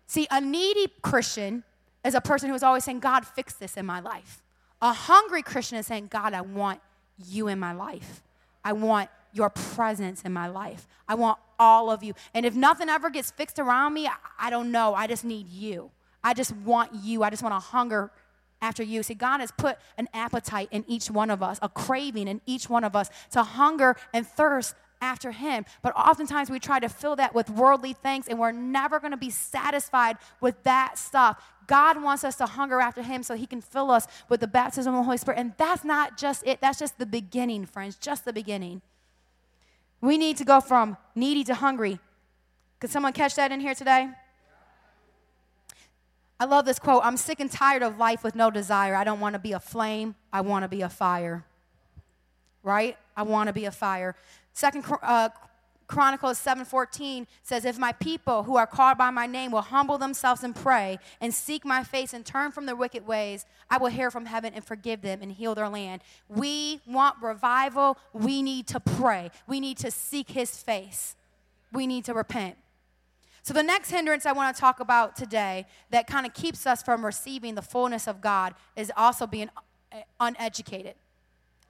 [0.08, 1.64] See, a needy Christian
[2.06, 4.42] is a person who is always saying, God, fix this in my life.
[4.82, 6.80] A hungry Christian is saying, God, I want
[7.26, 8.22] you in my life.
[8.64, 10.88] I want your presence in my life.
[11.08, 12.14] I want all of you.
[12.34, 14.10] And if nothing ever gets fixed around me,
[14.40, 14.94] I, don't know.
[14.94, 15.92] I just need you.
[16.24, 17.24] I just want you.
[17.24, 18.12] I just want to hunger
[18.62, 19.04] after you.
[19.04, 22.70] See, God has put an appetite in each one of us, a craving in each
[22.70, 25.66] one of us to hunger and thirst after Him.
[25.82, 29.18] But oftentimes we try to fill that with worldly things, and we're never going to
[29.18, 31.42] be satisfied with that stuff.
[31.68, 34.94] God wants us to hunger after Him so He can fill us with the baptism
[34.94, 35.40] of the Holy Spirit.
[35.40, 38.82] And that's not just it, that's just the beginning, friends, just the beginning.
[40.02, 42.00] We need to go from needy to hungry.
[42.80, 44.10] Could someone catch that in here today?
[46.40, 48.96] I love this quote I'm sick and tired of life with no desire.
[48.96, 51.46] I don't want to be a flame, I want to be a fire.
[52.64, 52.98] Right?
[53.16, 54.16] I want to be a fire.
[54.58, 55.30] Second uh,
[55.86, 60.44] Chronicles 7:14 says, "If my people who are called by my name will humble themselves
[60.44, 64.10] and pray and seek my face and turn from their wicked ways, I will hear
[64.10, 68.00] from heaven and forgive them and heal their land." We want revival.
[68.14, 69.30] We need to pray.
[69.46, 71.16] We need to seek his face.
[71.72, 72.58] We need to repent.
[73.44, 76.82] So the next hindrance I want to talk about today that kind of keeps us
[76.82, 79.52] from receiving the fullness of God is also being
[80.20, 80.96] uneducated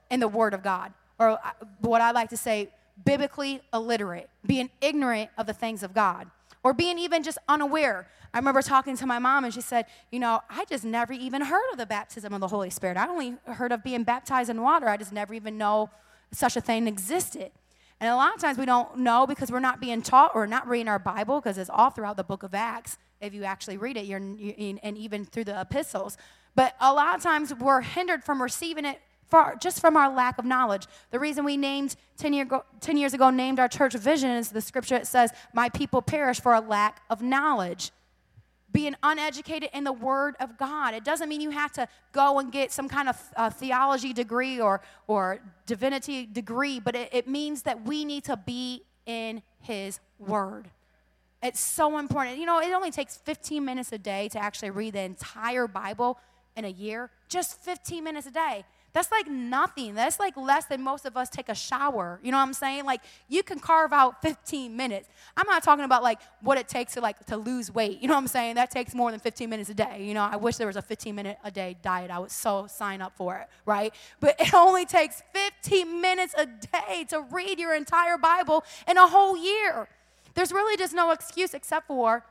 [0.09, 1.51] in the word of God or uh,
[1.81, 2.69] what I like to say
[3.05, 6.29] biblically illiterate, being ignorant of the things of God,
[6.63, 8.07] or being even just unaware.
[8.33, 11.41] I remember talking to my mom, and she said, You know, I just never even
[11.41, 12.97] heard of the baptism of the Holy Spirit.
[12.97, 14.87] I only heard of being baptized in water.
[14.87, 15.89] I just never even know
[16.31, 17.51] such a thing existed.
[17.99, 20.67] And a lot of times we don't know because we're not being taught or not
[20.67, 22.97] reading our Bible because it's all throughout the book of Acts.
[23.21, 26.17] If you actually read it, you're, and even through the epistles.
[26.53, 30.37] But a lot of times we're hindered from receiving it for, just from our lack
[30.37, 30.87] of knowledge.
[31.11, 32.47] The reason we named 10, year
[32.79, 36.39] 10 years ago named our church vision is the scripture it says, My people perish
[36.39, 37.91] for a lack of knowledge.
[38.71, 40.93] Being uneducated in the Word of God.
[40.93, 44.59] It doesn't mean you have to go and get some kind of uh, theology degree
[44.59, 49.99] or, or divinity degree, but it, it means that we need to be in His
[50.19, 50.69] Word.
[51.41, 52.37] It's so important.
[52.37, 56.19] You know, it only takes 15 minutes a day to actually read the entire Bible
[56.55, 58.65] in a year, just 15 minutes a day.
[58.97, 59.93] That's like nothing.
[59.93, 62.19] That's like less than most of us take a shower.
[62.23, 62.83] You know what I'm saying?
[62.83, 65.07] Like you can carve out 15 minutes.
[65.37, 68.01] I'm not talking about like what it takes to like to lose weight.
[68.01, 68.55] You know what I'm saying?
[68.55, 70.03] That takes more than 15 minutes a day.
[70.03, 72.09] You know, I wish there was a 15 minute a day diet.
[72.09, 73.93] I would so sign up for it, right?
[74.19, 79.05] But it only takes 15 minutes a day to read your entire Bible in a
[79.05, 79.87] whole year.
[80.33, 82.23] There's really just no excuse except for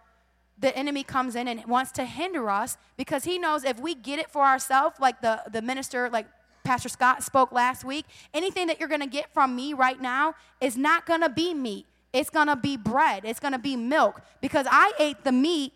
[0.59, 4.18] the enemy comes in and wants to hinder us because he knows if we get
[4.18, 6.26] it for ourselves, like the, the minister, like
[6.66, 10.35] Pastor Scott spoke last week, anything that you're going to get from me right now
[10.61, 11.87] is not going to be meat.
[12.12, 13.24] It's going to be bread.
[13.24, 15.72] It's going to be milk because I ate the meat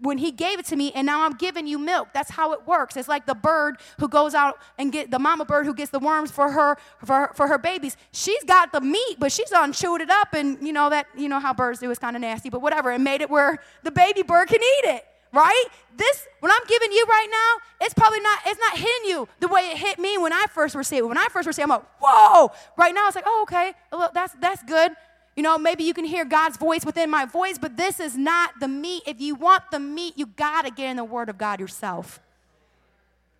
[0.00, 2.08] when he gave it to me and now I'm giving you milk.
[2.14, 2.96] That's how it works.
[2.96, 5.98] It's like the bird who goes out and get the mama bird who gets the
[5.98, 7.96] worms for her for for her babies.
[8.12, 11.28] She's got the meat, but she's on chewed it up and you know that you
[11.28, 13.90] know how birds do is kind of nasty, but whatever, and made it where the
[13.90, 15.64] baby bird can eat it right?
[15.96, 19.48] This, what I'm giving you right now, it's probably not, it's not hitting you the
[19.48, 21.08] way it hit me when I first received it.
[21.08, 22.52] When I first received it, I'm like, whoa.
[22.76, 24.92] Right now, it's like, oh, okay, oh, that's, that's good.
[25.36, 28.52] You know, maybe you can hear God's voice within my voice, but this is not
[28.60, 29.02] the meat.
[29.06, 32.20] If you want the meat, you got to get in the Word of God yourself.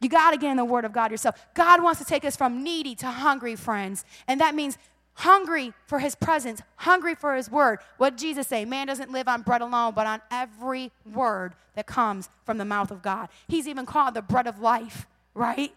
[0.00, 1.46] You got to get in the Word of God yourself.
[1.54, 4.04] God wants to take us from needy to hungry, friends.
[4.26, 4.76] And that means
[5.14, 7.78] hungry for his presence, hungry for his word.
[7.96, 8.64] What Jesus say?
[8.64, 12.90] Man doesn't live on bread alone, but on every word that comes from the mouth
[12.90, 13.28] of God.
[13.48, 15.74] He's even called the bread of life, right?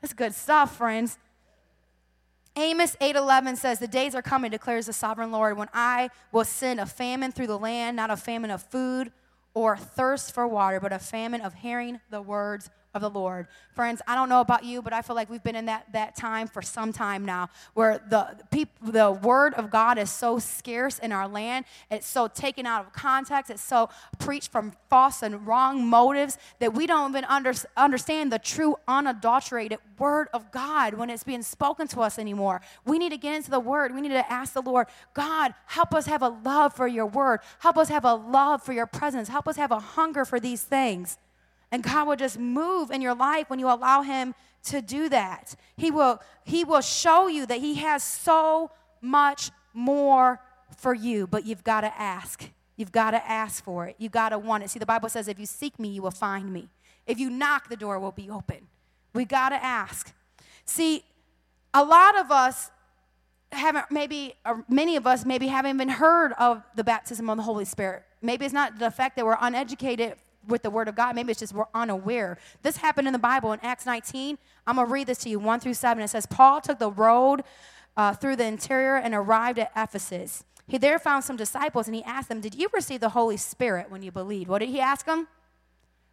[0.00, 1.18] That's good stuff, friends.
[2.56, 6.80] Amos 8:11 says, "The days are coming," declares the sovereign Lord, "when I will send
[6.80, 9.12] a famine through the land, not a famine of food
[9.54, 13.46] or thirst for water, but a famine of hearing the words of the Lord.
[13.72, 16.16] Friends, I don't know about you, but I feel like we've been in that, that
[16.16, 20.98] time for some time now where the, people, the word of God is so scarce
[20.98, 21.66] in our land.
[21.90, 23.50] It's so taken out of context.
[23.50, 28.38] It's so preached from false and wrong motives that we don't even under, understand the
[28.40, 32.60] true, unadulterated word of God when it's being spoken to us anymore.
[32.84, 33.94] We need to get into the word.
[33.94, 37.40] We need to ask the Lord, God, help us have a love for your word.
[37.60, 39.28] Help us have a love for your presence.
[39.28, 41.18] Help us have a hunger for these things.
[41.72, 45.54] And God will just move in your life when you allow Him to do that.
[45.76, 50.40] He will, he will show you that He has so much more
[50.76, 52.50] for you, but you've got to ask.
[52.76, 53.96] You've got to ask for it.
[53.98, 54.70] You've got to want it.
[54.70, 56.68] See, the Bible says, if you seek me, you will find me.
[57.06, 58.68] If you knock, the door will be open.
[59.14, 60.12] We got to ask.
[60.64, 61.04] See,
[61.74, 62.70] a lot of us
[63.52, 67.42] haven't maybe or many of us maybe haven't even heard of the baptism of the
[67.42, 70.14] holy spirit maybe it's not the fact that we're uneducated
[70.50, 71.14] with the word of God.
[71.14, 72.38] Maybe it's just we're unaware.
[72.62, 74.38] This happened in the Bible in Acts 19.
[74.66, 76.02] I'm going to read this to you 1 through 7.
[76.02, 77.42] It says, Paul took the road
[77.96, 80.44] uh, through the interior and arrived at Ephesus.
[80.66, 83.90] He there found some disciples and he asked them, Did you receive the Holy Spirit
[83.90, 84.48] when you believed?
[84.48, 85.26] What did he ask them?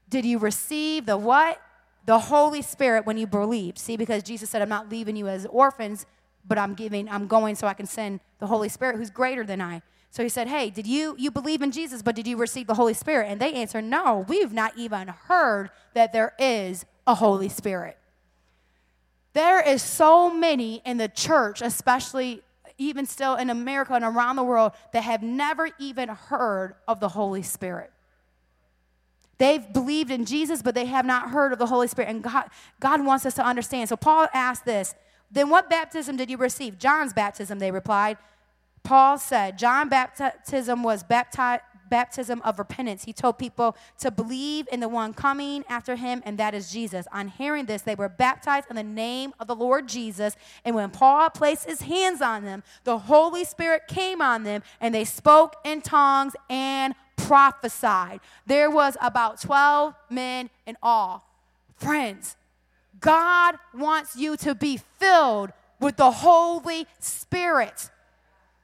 [0.10, 1.62] Did you receive the what?
[2.06, 3.78] The Holy Spirit when you believed.
[3.78, 6.06] See, because Jesus said, I'm not leaving you as orphans,
[6.48, 9.62] but I'm giving, I'm going so I can send the Holy Spirit who's greater than
[9.62, 9.82] I.
[10.10, 12.74] So he said, Hey, did you, you believe in Jesus, but did you receive the
[12.74, 13.28] Holy Spirit?
[13.30, 17.98] And they answered, No, we've not even heard that there is a Holy Spirit.
[19.34, 22.42] There is so many in the church, especially
[22.80, 27.10] even still in America and around the world, that have never even heard of the
[27.10, 27.92] Holy Spirit.
[29.38, 32.10] They've believed in Jesus, but they have not heard of the Holy Spirit.
[32.10, 33.90] And God, God wants us to understand.
[33.90, 34.96] So Paul asked this
[35.30, 36.80] Then what baptism did you receive?
[36.80, 38.18] John's baptism, they replied.
[38.84, 41.60] Paul said John baptism was bapti-
[41.90, 43.04] baptism of repentance.
[43.04, 47.08] He told people to believe in the one coming after him, and that is Jesus.
[47.12, 50.36] On hearing this, they were baptized in the name of the Lord Jesus.
[50.66, 54.94] And when Paul placed his hands on them, the Holy Spirit came on them, and
[54.94, 58.20] they spoke in tongues and prophesied.
[58.46, 61.26] There was about 12 men in all.
[61.76, 62.36] Friends,
[63.00, 67.90] God wants you to be filled with the Holy Spirit.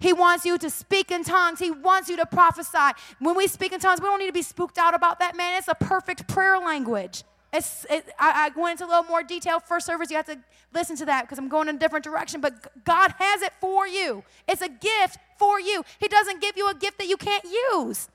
[0.04, 1.60] He wants you to speak in tongues.
[1.60, 2.92] He wants you to prophesy.
[3.20, 5.58] When we speak in tongues, we don't need to be spooked out about that, man.
[5.58, 7.24] It's a perfect prayer language.
[7.54, 9.62] It's, it, I, I went into a little more detail.
[9.62, 10.40] First service, you have to
[10.74, 12.42] listen to that because I'm going in a different direction.
[12.42, 14.26] But God has it for you.
[14.46, 15.86] It's a gift for you.
[16.00, 18.10] He doesn't give you a gift that you can't use.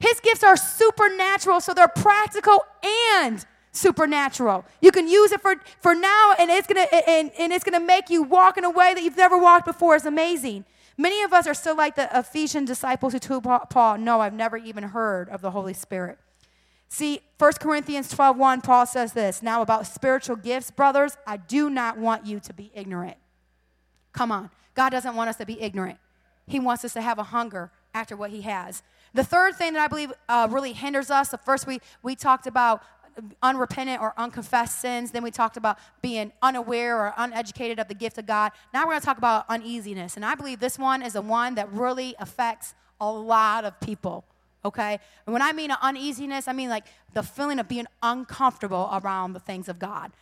[0.00, 2.58] His gifts are supernatural, so they're practical
[3.14, 4.64] and supernatural.
[4.80, 8.10] You can use it for, for now, and it's gonna and, and it's gonna make
[8.10, 9.94] you walk in a way that you've never walked before.
[9.94, 10.64] It's amazing.
[10.96, 14.56] Many of us are still like the Ephesian disciples who told Paul, No, I've never
[14.56, 16.18] even heard of the Holy Spirit.
[16.88, 21.68] See, 1 Corinthians 12 1, Paul says this Now, about spiritual gifts, brothers, I do
[21.68, 23.16] not want you to be ignorant.
[24.12, 24.50] Come on.
[24.74, 25.98] God doesn't want us to be ignorant,
[26.46, 28.82] He wants us to have a hunger after what He has.
[29.12, 32.48] The third thing that I believe uh, really hinders us, the first we, we talked
[32.48, 32.82] about
[33.42, 35.10] unrepentant or unconfessed sins.
[35.10, 38.52] Then we talked about being unaware or uneducated of the gift of God.
[38.72, 40.16] Now we're going to talk about uneasiness.
[40.16, 44.24] And I believe this one is the one that really affects a lot of people.
[44.64, 44.98] Okay?
[45.26, 49.40] And when I mean uneasiness, I mean like the feeling of being uncomfortable around the
[49.40, 50.12] things of God,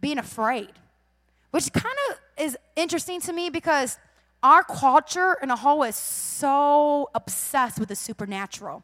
[0.00, 0.72] being afraid,
[1.50, 3.98] which kind of is interesting to me because
[4.42, 8.82] our culture in a whole is so obsessed with the supernatural.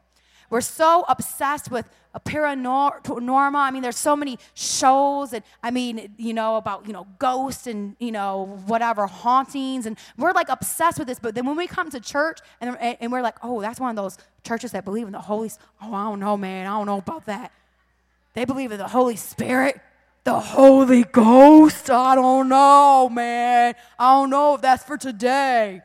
[0.51, 3.55] We're so obsessed with a paranormal.
[3.55, 7.67] I mean, there's so many shows, and I mean, you know, about you know ghosts
[7.67, 11.19] and you know whatever hauntings, and we're like obsessed with this.
[11.19, 13.95] But then when we come to church, and and we're like, oh, that's one of
[13.95, 15.49] those churches that believe in the Holy.
[15.81, 16.67] Oh, I don't know, man.
[16.67, 17.53] I don't know about that.
[18.33, 19.79] They believe in the Holy Spirit.
[20.25, 21.89] The Holy Ghost?
[21.89, 23.73] I don't know, man.
[23.97, 25.81] I don't know if that's for today.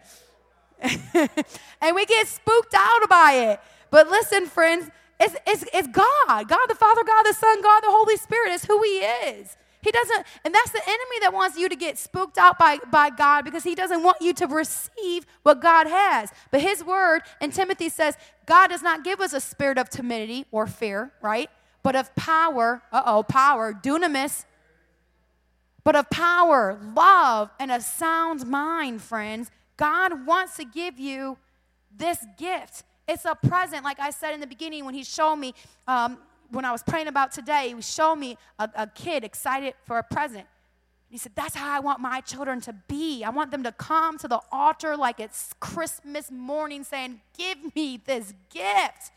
[0.83, 3.61] and we get spooked out by it.
[3.97, 6.49] But listen, friends, it's, it's, it's God.
[6.49, 9.57] God the Father, God the Son, God the Holy Spirit is who He is.
[9.81, 13.09] He doesn't, and that's the enemy that wants you to get spooked out by, by
[13.09, 16.31] God because he doesn't want you to receive what God has.
[16.51, 20.45] But his word in Timothy says, God does not give us a spirit of timidity
[20.51, 21.49] or fear, right?
[21.83, 24.45] But of power, uh oh, power, dunamis,
[25.85, 29.51] but of power, love, and a sound mind, friends.
[29.79, 31.39] God wants to give you
[31.97, 32.85] this gift.
[33.09, 35.55] It's a present, like I said in the beginning when he showed me,
[35.87, 36.19] um,
[36.51, 40.03] when I was praying about today, he showed me a, a kid excited for a
[40.03, 40.47] present.
[41.09, 43.23] He said, That's how I want my children to be.
[43.25, 48.01] I want them to come to the altar like it's Christmas morning saying, Give me
[48.05, 49.13] this gift.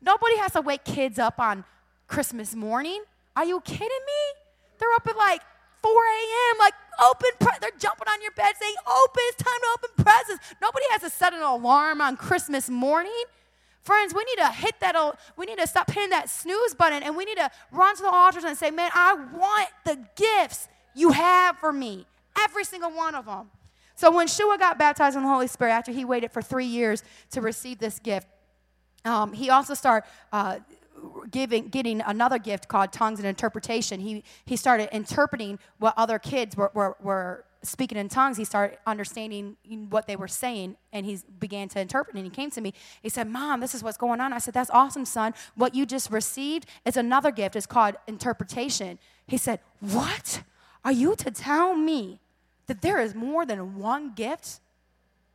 [0.00, 1.64] Nobody has to wake kids up on
[2.06, 3.02] Christmas morning.
[3.36, 4.40] Are you kidding me?
[4.78, 5.42] They're up at like
[5.82, 6.74] 4 a.m., like
[7.04, 10.54] open, pre- they're jumping on your bed saying, Open, it's time to open presents.
[10.60, 13.24] Nobody has to set an alarm on Christmas morning.
[13.82, 17.16] Friends, we need to hit that, we need to stop hitting that snooze button and
[17.16, 21.10] we need to run to the altars and say, Man, I want the gifts you
[21.12, 22.06] have for me.
[22.38, 23.50] Every single one of them.
[23.94, 27.02] So when Shua got baptized in the Holy Spirit after he waited for three years
[27.30, 28.28] to receive this gift,
[29.04, 30.58] um, he also started uh,
[31.30, 34.00] giving, getting another gift called tongues and interpretation.
[34.00, 38.36] He, he started interpreting what other kids were, were, were speaking in tongues.
[38.36, 39.56] He started understanding
[39.90, 42.16] what they were saying, and he began to interpret.
[42.16, 42.72] And he came to me.
[43.02, 44.32] He said, Mom, this is what's going on.
[44.32, 45.34] I said, That's awesome, son.
[45.54, 47.56] What you just received is another gift.
[47.56, 48.98] It's called interpretation.
[49.26, 50.42] He said, What?
[50.84, 52.20] Are you to tell me
[52.66, 54.60] that there is more than one gift?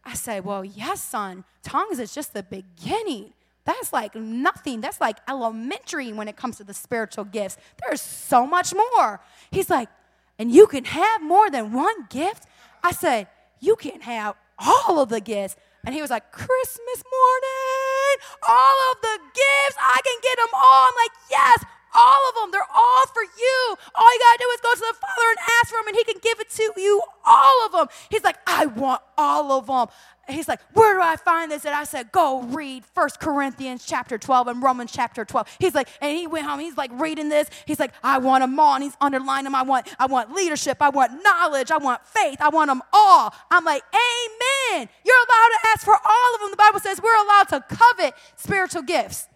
[0.06, 1.44] I said, Well, yes, son.
[1.62, 3.34] Tongues is just the beginning.
[3.66, 4.82] That's like nothing.
[4.82, 7.58] That's like elementary when it comes to the spiritual gifts.
[7.82, 9.22] There's so much more.
[9.52, 9.90] He's like,
[10.38, 12.46] and you can have more than one gift?
[12.84, 13.28] I said,
[13.60, 15.56] you can have all of the gifts.
[15.86, 18.16] And he was like, Christmas morning,
[18.48, 20.88] all of the gifts, I can get them all.
[20.88, 21.66] I'm like, yes,
[21.96, 22.52] all of them.
[22.52, 23.76] They're all for you.
[23.96, 25.98] All you got to do is go to the Father and ask for them, and
[25.98, 27.88] He can give it to you, all of them.
[28.10, 29.88] He's like, I want all of them
[30.30, 31.66] he's like, Where do I find this?
[31.66, 35.58] And I said, Go read First Corinthians chapter 12 and Romans chapter 12.
[35.60, 37.50] He's like, and he went home, he's like reading this.
[37.66, 38.76] He's like, I want them all.
[38.76, 39.56] And he's underlining them.
[39.56, 43.34] I want, I want leadership, I want knowledge, I want faith, I want them all.
[43.52, 44.90] I'm like, Amen.
[45.06, 46.52] You're allowed to ask for all of them.
[46.52, 49.28] The Bible says we're allowed to covet spiritual gifts.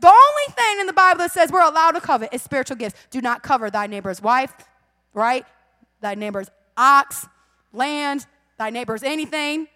[0.00, 2.98] The only thing in the Bible that says we're allowed to covet is spiritual gifts.
[3.10, 4.52] Do not cover thy neighbor's wife,
[5.14, 5.46] right?
[6.00, 7.26] Thy neighbor's ox,
[7.72, 8.26] land,
[8.58, 9.68] thy neighbor's anything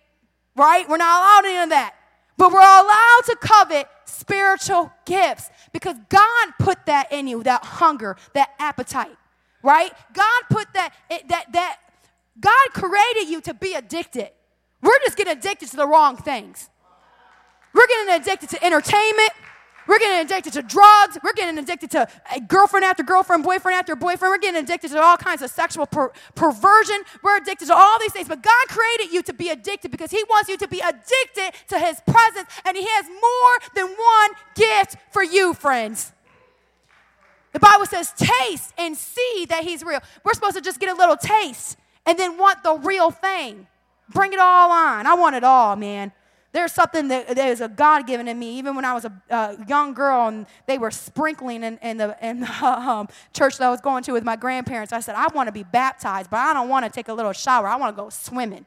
[0.57, 0.89] right?
[0.89, 1.95] We're not allowed any of that.
[2.37, 8.17] But we're allowed to covet spiritual gifts because God put that in you, that hunger,
[8.35, 9.17] that appetite,
[9.63, 9.93] right?
[10.15, 10.95] God put that,
[11.29, 11.77] that, that,
[12.39, 14.31] God created you to be addicted.
[14.81, 16.71] We're just getting addicted to the wrong things.
[17.75, 19.31] We're getting addicted to entertainment.
[19.91, 21.19] We're getting addicted to drugs.
[21.21, 24.31] We're getting addicted to eh, girlfriend after girlfriend, boyfriend after boyfriend.
[24.31, 27.03] We're getting addicted to all kinds of sexual per- perversion.
[27.25, 28.29] We're addicted to all these things.
[28.29, 31.79] But God created you to be addicted because He wants you to be addicted to
[31.81, 32.49] His presence.
[32.65, 36.13] And He has more than one gift for you, friends.
[37.53, 39.99] The Bible says, taste and see that He's real.
[40.23, 41.77] We're supposed to just get a little taste
[42.07, 43.67] and then want the real thing.
[44.09, 45.09] Bring it all on.
[45.09, 46.13] I want it all, man.
[46.53, 48.59] There's something that, that is a God given in me.
[48.59, 52.41] Even when I was a, young girl and they were sprinkling in, in the, in
[52.41, 55.47] the um, church that I was going to with my grandparents, I said, I want
[55.47, 57.69] to be baptized, but I don't want to take a little shower.
[57.69, 58.67] I want to go swimming.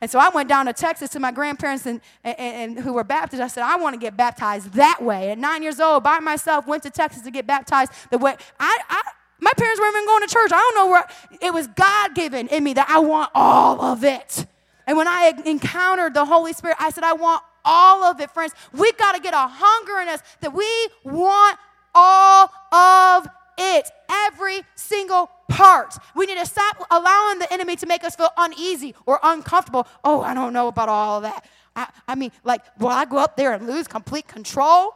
[0.00, 3.04] And so I went down to Texas to my grandparents and, and, and, who were
[3.04, 3.40] Baptist.
[3.40, 5.30] I said, I want to get baptized that way.
[5.30, 8.78] At nine years old, by myself, went to Texas to get baptized the way I,
[8.90, 9.02] I
[9.38, 10.50] my parents weren't even going to church.
[10.52, 11.04] I don't know where
[11.40, 14.46] it was God given in me that I want all of it.
[14.86, 18.54] And when I encountered the Holy Spirit, I said, I want all of it, friends.
[18.72, 21.58] We've got to get a hunger in us that we want
[21.94, 23.28] all of
[23.58, 25.94] it, every single part.
[26.16, 29.86] We need to stop allowing the enemy to make us feel uneasy or uncomfortable.
[30.02, 31.44] Oh, I don't know about all of that.
[31.76, 34.94] I, I mean, like, will I go up there and lose complete control?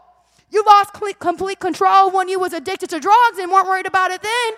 [0.50, 4.22] You lost complete control when you was addicted to drugs and weren't worried about it
[4.22, 4.52] then.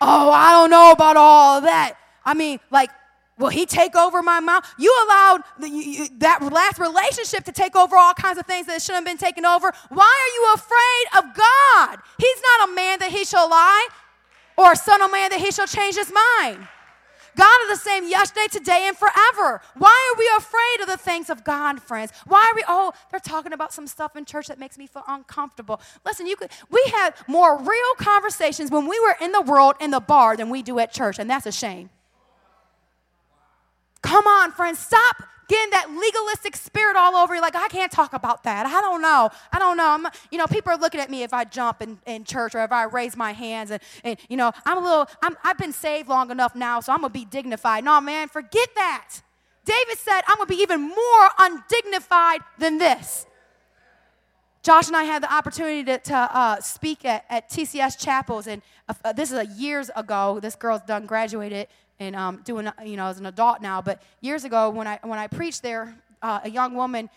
[0.00, 1.94] Oh, I don't know about all of that.
[2.24, 2.90] I mean, like,
[3.36, 4.64] Will he take over my mouth?
[4.78, 8.80] You allowed the, you, that last relationship to take over all kinds of things that
[8.80, 9.72] shouldn't have been taken over.
[9.88, 11.98] Why are you afraid of God?
[12.18, 13.88] He's not a man that he shall lie,
[14.56, 16.68] or a son of man that he shall change his mind.
[17.36, 19.60] God is the same yesterday, today, and forever.
[19.76, 22.12] Why are we afraid of the things of God, friends?
[22.26, 25.02] Why are we, oh, they're talking about some stuff in church that makes me feel
[25.08, 25.80] uncomfortable.
[26.06, 29.90] Listen, you could we had more real conversations when we were in the world in
[29.90, 31.90] the bar than we do at church, and that's a shame.
[34.04, 35.16] Come on, friends, stop
[35.48, 37.40] getting that legalistic spirit all over you.
[37.40, 38.66] Like, I can't talk about that.
[38.66, 39.30] I don't know.
[39.50, 39.88] I don't know.
[39.88, 42.62] I'm, you know, people are looking at me if I jump in, in church or
[42.62, 43.70] if I raise my hands.
[43.70, 46.92] And, and you know, I'm a little, I'm, I've been saved long enough now, so
[46.92, 47.82] I'm going to be dignified.
[47.82, 49.22] No, man, forget that.
[49.64, 53.24] David said, I'm going to be even more undignified than this.
[54.62, 58.60] Josh and I had the opportunity to, to uh, speak at, at TCS chapels, and
[58.88, 60.40] uh, this is a years ago.
[60.40, 61.68] This girl's done graduated
[62.00, 63.80] and um, doing, you know, as an adult now.
[63.80, 67.10] But years ago, when I, when I preached there, uh, a young woman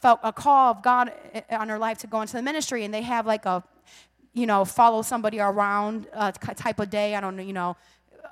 [0.00, 2.92] felt a call of God uh, on her life to go into the ministry, and
[2.92, 3.62] they have like a,
[4.32, 7.14] you know, follow somebody around uh, type of day.
[7.14, 7.76] I don't know, you know,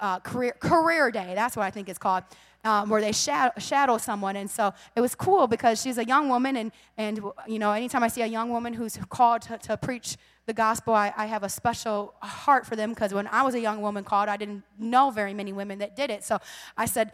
[0.00, 1.32] uh, career career day.
[1.34, 2.24] That's what I think it's called.
[2.64, 6.28] Um, where they shadow, shadow someone, and so it was cool because she's a young
[6.28, 9.76] woman, and and you know, anytime I see a young woman who's called to, to
[9.76, 10.16] preach
[10.48, 13.60] the gospel, I, I have a special heart for them because when I was a
[13.60, 16.24] young woman called, I didn't know very many women that did it.
[16.24, 16.38] So
[16.74, 17.12] I said,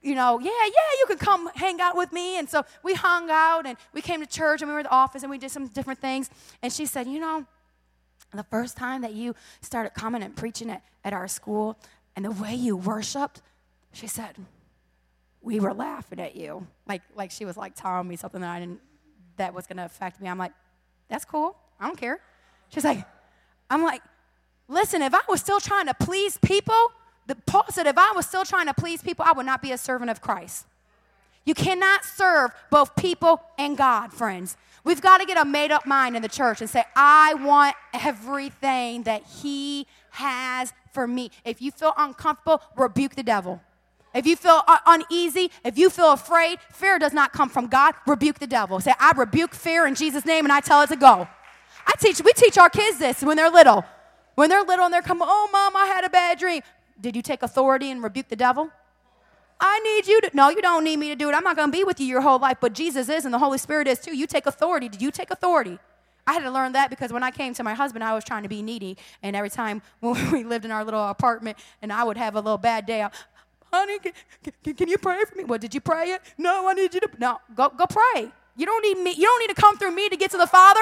[0.00, 2.38] you know, yeah, yeah, you can come hang out with me.
[2.38, 4.90] And so we hung out and we came to church and we were in the
[4.90, 6.30] office and we did some different things.
[6.62, 7.44] And she said, you know,
[8.32, 11.76] the first time that you started coming and preaching at, at our school
[12.14, 13.42] and the way you worshiped,
[13.92, 14.36] she said,
[15.42, 16.68] we were laughing at you.
[16.86, 18.80] Like, like she was like telling me something that I didn't,
[19.38, 20.28] that was going to affect me.
[20.28, 20.52] I'm like,
[21.08, 21.56] that's cool.
[21.80, 22.20] I don't care.
[22.68, 23.04] She's like,
[23.70, 24.02] I'm like,
[24.68, 26.92] listen, if I was still trying to please people,
[27.26, 29.72] the, Paul said, if I was still trying to please people, I would not be
[29.72, 30.66] a servant of Christ.
[31.44, 34.56] You cannot serve both people and God, friends.
[34.84, 37.74] We've got to get a made up mind in the church and say, I want
[37.92, 41.30] everything that He has for me.
[41.44, 43.60] If you feel uncomfortable, rebuke the devil.
[44.14, 48.38] If you feel uneasy, if you feel afraid, fear does not come from God, rebuke
[48.38, 48.80] the devil.
[48.80, 51.28] Say, I rebuke fear in Jesus' name and I tell it to go.
[51.86, 53.84] I teach, we teach our kids this when they're little.
[54.34, 56.62] When they're little and they're coming, oh, mom, I had a bad dream.
[57.00, 58.70] Did you take authority and rebuke the devil?
[59.58, 60.30] I need you to.
[60.34, 61.34] No, you don't need me to do it.
[61.34, 63.38] I'm not going to be with you your whole life, but Jesus is and the
[63.38, 64.14] Holy Spirit is too.
[64.14, 64.88] You take authority.
[64.88, 65.78] Did you take authority?
[66.26, 68.42] I had to learn that because when I came to my husband, I was trying
[68.42, 68.98] to be needy.
[69.22, 72.40] And every time when we lived in our little apartment and I would have a
[72.40, 73.10] little bad day, I,
[73.72, 74.12] honey, can,
[74.62, 75.44] can, can, you pray for me?
[75.44, 76.22] Well, did you pray it?
[76.36, 77.08] No, I need you to.
[77.18, 78.30] No, go, go pray.
[78.56, 79.12] You don't need me.
[79.12, 80.80] You don't need to come through me to get to the Father.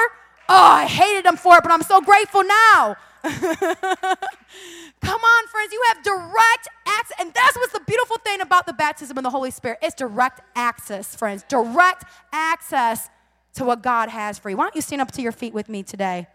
[0.48, 2.96] Oh, I hated him for it, but I'm so grateful now.
[3.24, 7.16] Come on, friends, you have direct access.
[7.18, 9.78] And that's what's the beautiful thing about the baptism of the Holy Spirit.
[9.82, 11.44] It's direct access, friends.
[11.48, 13.08] Direct access
[13.54, 14.56] to what God has for you.
[14.56, 16.26] Why don't you stand up to your feet with me today?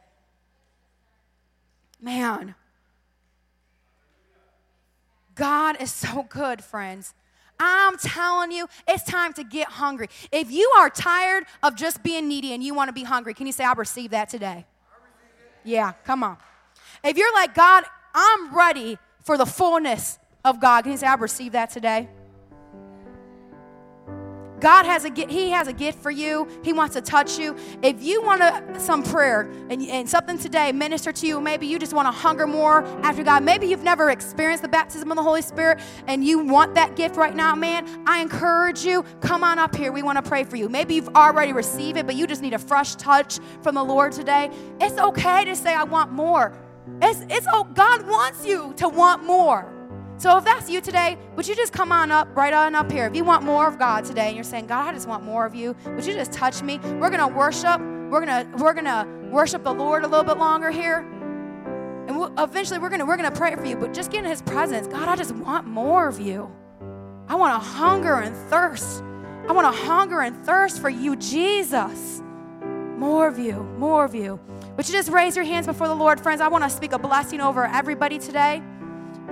[2.02, 2.56] Man,
[5.36, 7.14] God is so good, friends.
[7.60, 10.10] I'm telling you, it's time to get hungry.
[10.32, 13.46] If you are tired of just being needy and you want to be hungry, can
[13.48, 14.66] you say, I receive that today?
[15.64, 16.38] Yeah, come on.
[17.04, 17.84] If you're like, God,
[18.14, 22.08] I'm ready for the fullness of God, can you say, I receive that today?
[24.60, 26.48] God has a He has a gift for you.
[26.64, 27.56] He wants to touch you.
[27.82, 28.42] If you want
[28.80, 32.48] some prayer and, and something today minister to you, maybe you just want to hunger
[32.48, 33.44] more after God.
[33.44, 37.16] Maybe you've never experienced the baptism of the Holy Spirit and you want that gift
[37.16, 38.04] right now, man.
[38.06, 39.92] I encourage you, come on up here.
[39.92, 40.70] We want to pray for you.
[40.70, 44.12] Maybe you've already received it, but you just need a fresh touch from the Lord
[44.12, 44.50] today.
[44.80, 46.54] It's okay to say, I want more.
[47.02, 49.79] It's, it's oh, God wants you to want more.
[50.20, 53.06] So if that's you today, would you just come on up, right on up here?
[53.06, 55.46] If you want more of God today and you're saying, God, I just want more
[55.46, 56.78] of you, would you just touch me?
[56.78, 57.80] We're gonna worship.
[57.80, 61.08] We're gonna we're gonna worship the Lord a little bit longer here.
[62.08, 64.42] And we'll, eventually we're gonna we're gonna pray for you, but just get in his
[64.42, 64.88] presence.
[64.88, 66.52] God, I just want more of you.
[67.30, 69.02] I want to hunger and thirst.
[69.48, 72.22] I want to hunger and thirst for you, Jesus.
[72.98, 74.38] More of you, more of you.
[74.76, 76.42] Would you just raise your hands before the Lord, friends?
[76.42, 78.62] I want to speak a blessing over everybody today.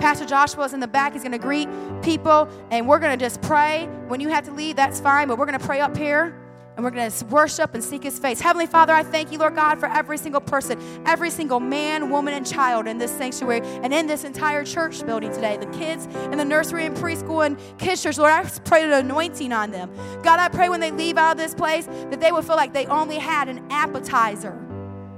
[0.00, 1.12] Pastor Joshua is in the back.
[1.12, 1.68] He's going to greet
[2.02, 3.86] people, and we're going to just pray.
[4.06, 6.34] When you have to leave, that's fine, but we're going to pray up here.
[6.76, 8.40] And we're going to worship and seek his face.
[8.40, 12.34] Heavenly Father, I thank you, Lord God, for every single person, every single man, woman,
[12.34, 15.56] and child in this sanctuary and in this entire church building today.
[15.56, 19.52] The kids in the nursery and preschool and kids church, Lord, I pray an anointing
[19.52, 19.90] on them.
[20.22, 22.72] God, I pray when they leave out of this place that they would feel like
[22.72, 24.56] they only had an appetizer,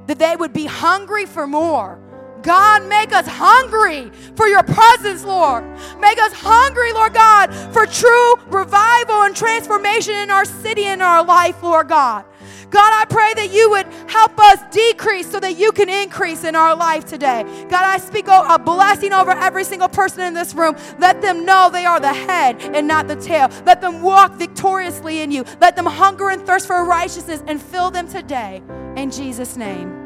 [0.06, 2.00] that they would be hungry for more
[2.43, 5.64] God, make us hungry for your presence, Lord.
[6.01, 11.24] Make us hungry, Lord God, for true revival and transformation in our city and our
[11.24, 12.24] life, Lord God.
[12.70, 16.55] God, I pray that you would help us decrease so that you can increase in
[16.55, 17.43] our life today.
[17.68, 20.76] God, I speak a blessing over every single person in this room.
[20.99, 23.51] Let them know they are the head and not the tail.
[23.66, 25.45] Let them walk victoriously in you.
[25.61, 28.62] Let them hunger and thirst for righteousness and fill them today.
[28.97, 29.99] In Jesus' name.